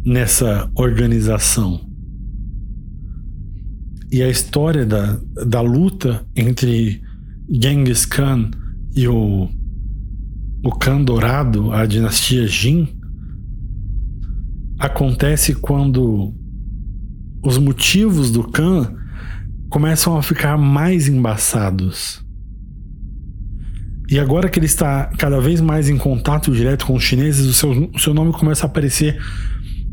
[0.05, 1.89] nessa organização.
[4.11, 7.01] E a história da, da luta entre
[7.49, 8.51] Genghis Khan
[8.95, 9.49] e o
[10.65, 12.87] o Khan Dourado, a dinastia Jin,
[14.83, 16.33] acontece quando
[17.41, 18.93] os motivos do Khan
[19.69, 22.21] começam a ficar mais embaçados.
[24.09, 27.53] E agora que ele está cada vez mais em contato direto com os chineses, o
[27.53, 29.17] seu, o seu nome começa a aparecer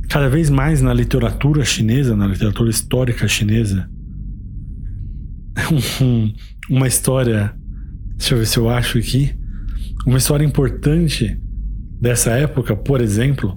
[0.08, 3.88] cada vez mais na literatura chinesa, na literatura histórica chinesa,
[6.68, 7.54] uma história,
[8.16, 9.38] deixa eu ver se eu acho aqui,
[10.04, 11.40] uma história importante
[12.00, 13.56] dessa época, por exemplo,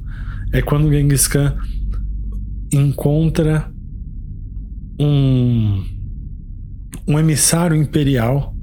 [0.53, 1.57] é quando Genghis Khan
[2.71, 3.69] encontra
[4.99, 5.83] um,
[7.07, 8.55] um emissário imperial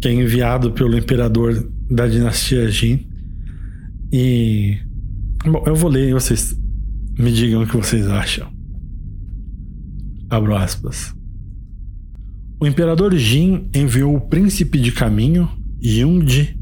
[0.00, 3.06] que é enviado pelo imperador da dinastia Jin.
[4.10, 4.78] E.
[5.44, 6.58] Bom, eu vou ler e vocês
[7.18, 8.50] me digam o que vocês acham.
[10.30, 11.14] Abro aspas.
[12.58, 15.48] O imperador Jin enviou o príncipe de caminho,
[15.82, 16.58] Yungji,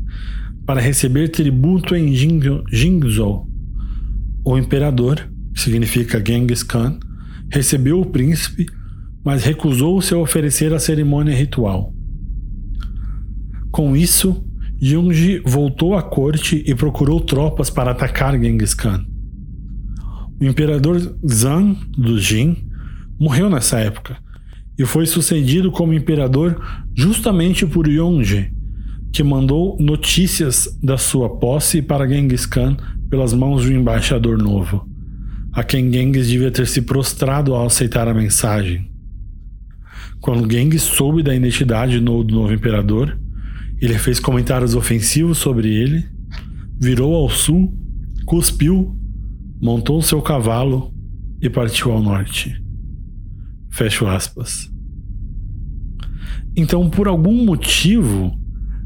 [0.67, 3.54] para receber tributo em Jingzhou.
[4.45, 6.99] O imperador, que significa Genghis Khan,
[7.51, 8.67] recebeu o príncipe,
[9.25, 11.95] mas recusou-se a oferecer a cerimônia ritual.
[13.71, 14.45] Com isso,
[14.83, 19.05] Yungji voltou à corte e procurou tropas para atacar Genghis Khan.
[20.39, 22.69] O imperador Zhang do Jin
[23.19, 24.19] morreu nessa época
[24.79, 26.61] e foi sucedido como imperador
[26.95, 28.53] justamente por Yongji,
[29.13, 32.77] que mandou notícias da sua posse para Genghis Khan
[33.09, 34.89] pelas mãos de um embaixador novo,
[35.53, 38.91] a quem Genghis devia ter se prostrado ao aceitar a mensagem.
[40.21, 43.19] Quando Genghis soube da identidade do novo imperador,
[43.81, 46.05] ele fez comentários ofensivos sobre ele,
[46.81, 47.73] virou ao sul,
[48.25, 48.97] cuspiu,
[49.61, 50.93] montou seu cavalo
[51.41, 52.61] e partiu ao norte.
[53.71, 54.71] Fecho aspas.
[56.57, 58.33] Então, por algum motivo,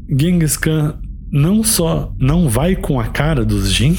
[0.09, 0.99] Genghis Khan
[1.31, 3.95] não só não vai com a cara dos Jin,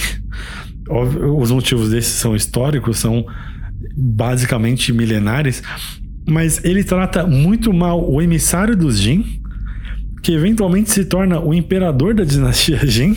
[0.89, 3.25] os motivos desses são históricos, são
[3.97, 5.63] basicamente milenares,
[6.29, 9.25] mas ele trata muito mal o emissário dos Jin,
[10.23, 13.17] que eventualmente se torna o imperador da dinastia Jin,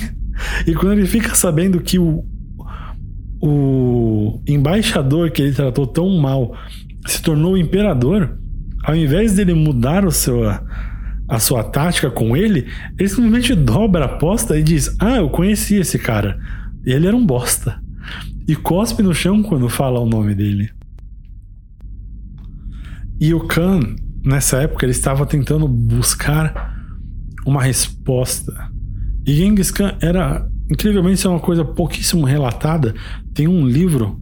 [0.68, 2.24] e quando ele fica sabendo que o,
[3.42, 6.56] o embaixador que ele tratou tão mal
[7.06, 8.38] se tornou o imperador,
[8.84, 10.42] ao invés dele mudar o seu,
[11.34, 12.68] a sua tática com ele,
[12.98, 16.40] ele simplesmente dobra a aposta e diz: Ah, eu conheci esse cara.
[16.86, 17.82] Ele era um bosta.
[18.48, 20.70] E cospe no chão quando fala o nome dele.
[23.20, 23.80] E o Khan,
[24.24, 26.78] nessa época, ele estava tentando buscar
[27.48, 28.54] uma resposta.
[29.26, 32.94] E Genghis Khan era, incrivelmente, isso é uma coisa pouquíssimo relatada.
[33.34, 34.22] Tem um livro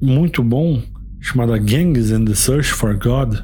[0.00, 0.82] muito bom
[1.20, 3.36] chamada Genghis and the Search for God,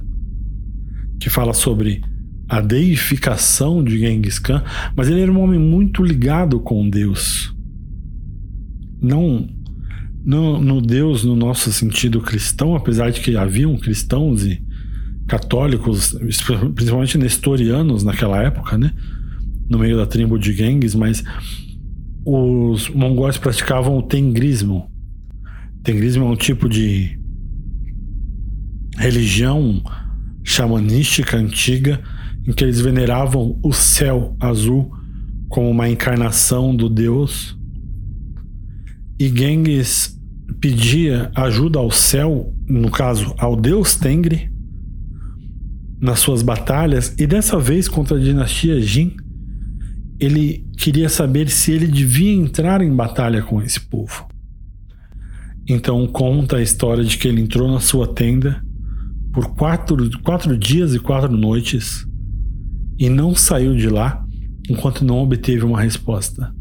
[1.21, 2.03] que fala sobre
[2.49, 4.63] a deificação de Genghis Khan,
[4.97, 7.55] mas ele era um homem muito ligado com Deus.
[9.01, 9.47] Não
[10.25, 14.63] no, no Deus no nosso sentido cristão, apesar de que haviam cristãos e
[15.27, 16.17] católicos,
[16.75, 18.93] principalmente nestorianos naquela época, né?
[19.69, 21.23] No meio da tribo de Genghis, mas
[22.25, 24.91] os mongóis praticavam o tengrismo.
[25.83, 27.19] Tengrismo é um tipo de
[28.97, 29.83] religião
[30.43, 32.03] xamanística antiga
[32.49, 34.91] em que eles veneravam o céu azul
[35.51, 37.55] como uma encarnação do deus.
[39.21, 40.19] E Genghis
[40.59, 44.51] pedia ajuda ao céu, no caso ao deus Tengri,
[46.01, 49.15] nas suas batalhas, e dessa vez contra a dinastia Jin,
[50.19, 54.27] ele queria saber se ele devia entrar em batalha com esse povo.
[55.67, 58.65] Então conta a história de que ele entrou na sua tenda
[59.35, 62.08] por quatro, quatro dias e quatro noites
[62.99, 64.27] e não saiu de lá
[64.69, 66.55] enquanto não obteve uma resposta.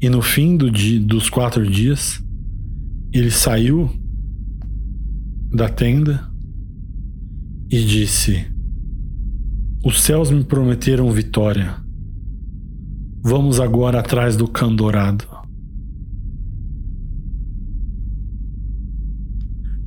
[0.00, 2.22] E no fim do dia, dos quatro dias,
[3.12, 3.90] ele saiu
[5.52, 6.28] da tenda
[7.70, 8.46] e disse:
[9.84, 11.76] Os céus me prometeram vitória.
[13.22, 15.24] Vamos agora atrás do cão dourado.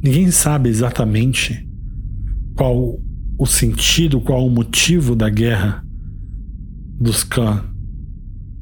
[0.02, 1.68] Ninguém sabe exatamente
[2.56, 3.00] qual
[3.38, 5.84] o sentido, qual o motivo da guerra
[7.00, 7.64] dos Khan,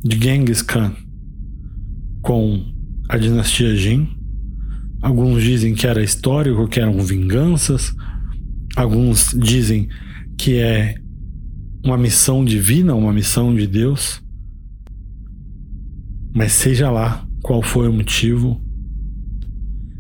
[0.04, 0.94] de Genghis Khan,
[2.22, 2.64] com
[3.08, 4.10] a dinastia Jin.
[5.02, 7.96] Alguns dizem que era histórico, que eram vinganças.
[8.76, 9.88] Alguns dizem
[10.38, 10.96] que é
[11.84, 14.22] uma missão divina, uma missão de Deus.
[16.34, 18.60] Mas seja lá qual foi o motivo,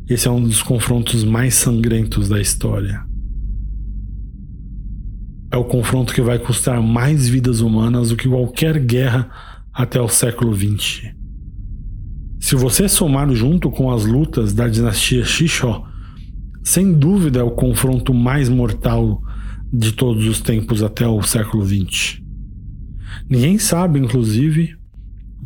[0.09, 3.04] esse é um dos confrontos mais sangrentos da história.
[5.55, 9.29] É o confronto que vai custar mais vidas humanas do que qualquer guerra
[9.73, 11.13] até o século XX.
[12.41, 15.87] Se você somar junto com as lutas da dinastia Xixó,
[16.61, 19.21] sem dúvida é o confronto mais mortal
[19.71, 22.21] de todos os tempos até o século XX.
[23.29, 24.75] Ninguém sabe, inclusive,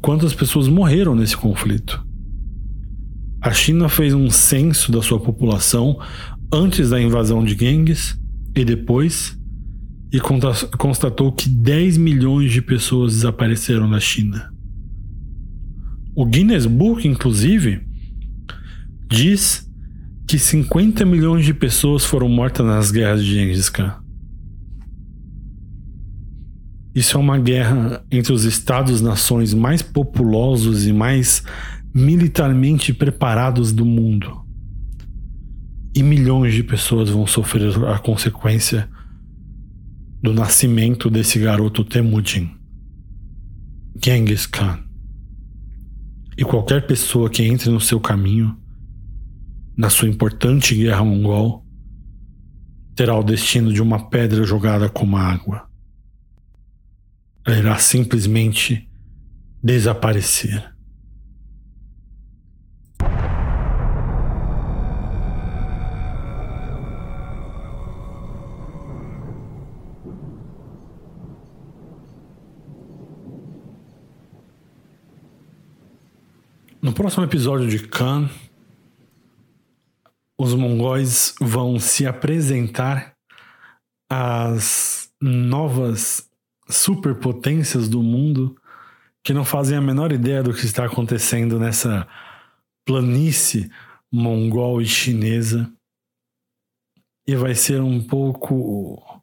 [0.02, 2.04] quantas pessoas morreram nesse conflito.
[3.40, 6.00] A China fez um censo da sua população
[6.52, 8.20] antes da invasão de Genghis
[8.56, 9.39] e depois,
[10.12, 14.52] e constatou que 10 milhões de pessoas desapareceram na China.
[16.16, 17.88] O Guinness Book, inclusive,
[19.08, 19.70] diz
[20.28, 23.96] que 50 milhões de pessoas foram mortas nas guerras de Gengis Khan.
[26.94, 31.44] Isso é uma guerra entre os estados-nações mais populosos e mais
[31.94, 34.42] militarmente preparados do mundo.
[35.96, 38.90] E milhões de pessoas vão sofrer a consequência
[40.22, 42.52] do nascimento desse garoto Temujin,
[44.04, 44.84] Genghis Khan.
[46.38, 48.58] E qualquer pessoa que entre no seu caminho,
[49.78, 51.66] na sua importante guerra mongol,
[52.96, 55.70] terá o destino de uma pedra jogada como água
[57.58, 58.88] irá simplesmente
[59.64, 60.74] desaparecer.
[76.82, 78.30] No próximo episódio de Khan,
[80.40, 83.18] os mongóis vão se apresentar
[84.10, 86.30] às novas
[86.70, 88.56] superpotências do mundo
[89.22, 92.08] que não fazem a menor ideia do que está acontecendo nessa
[92.88, 93.70] planície
[94.10, 95.70] mongol e chinesa.
[97.28, 99.22] E vai ser um pouco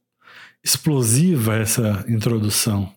[0.62, 2.94] explosiva essa introdução.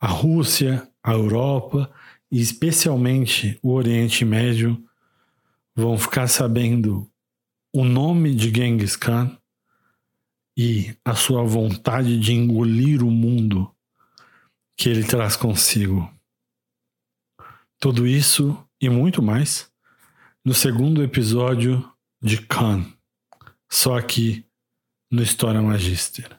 [0.00, 1.92] A Rússia, a Europa
[2.30, 4.82] e especialmente o Oriente Médio
[5.74, 7.10] vão ficar sabendo
[7.72, 9.36] o nome de Genghis Khan
[10.56, 13.72] e a sua vontade de engolir o mundo
[14.76, 16.12] que ele traz consigo.
[17.78, 19.70] Tudo isso e muito mais
[20.44, 21.88] no segundo episódio
[22.20, 22.84] de Khan,
[23.70, 24.44] só aqui
[25.10, 26.37] no História Magister.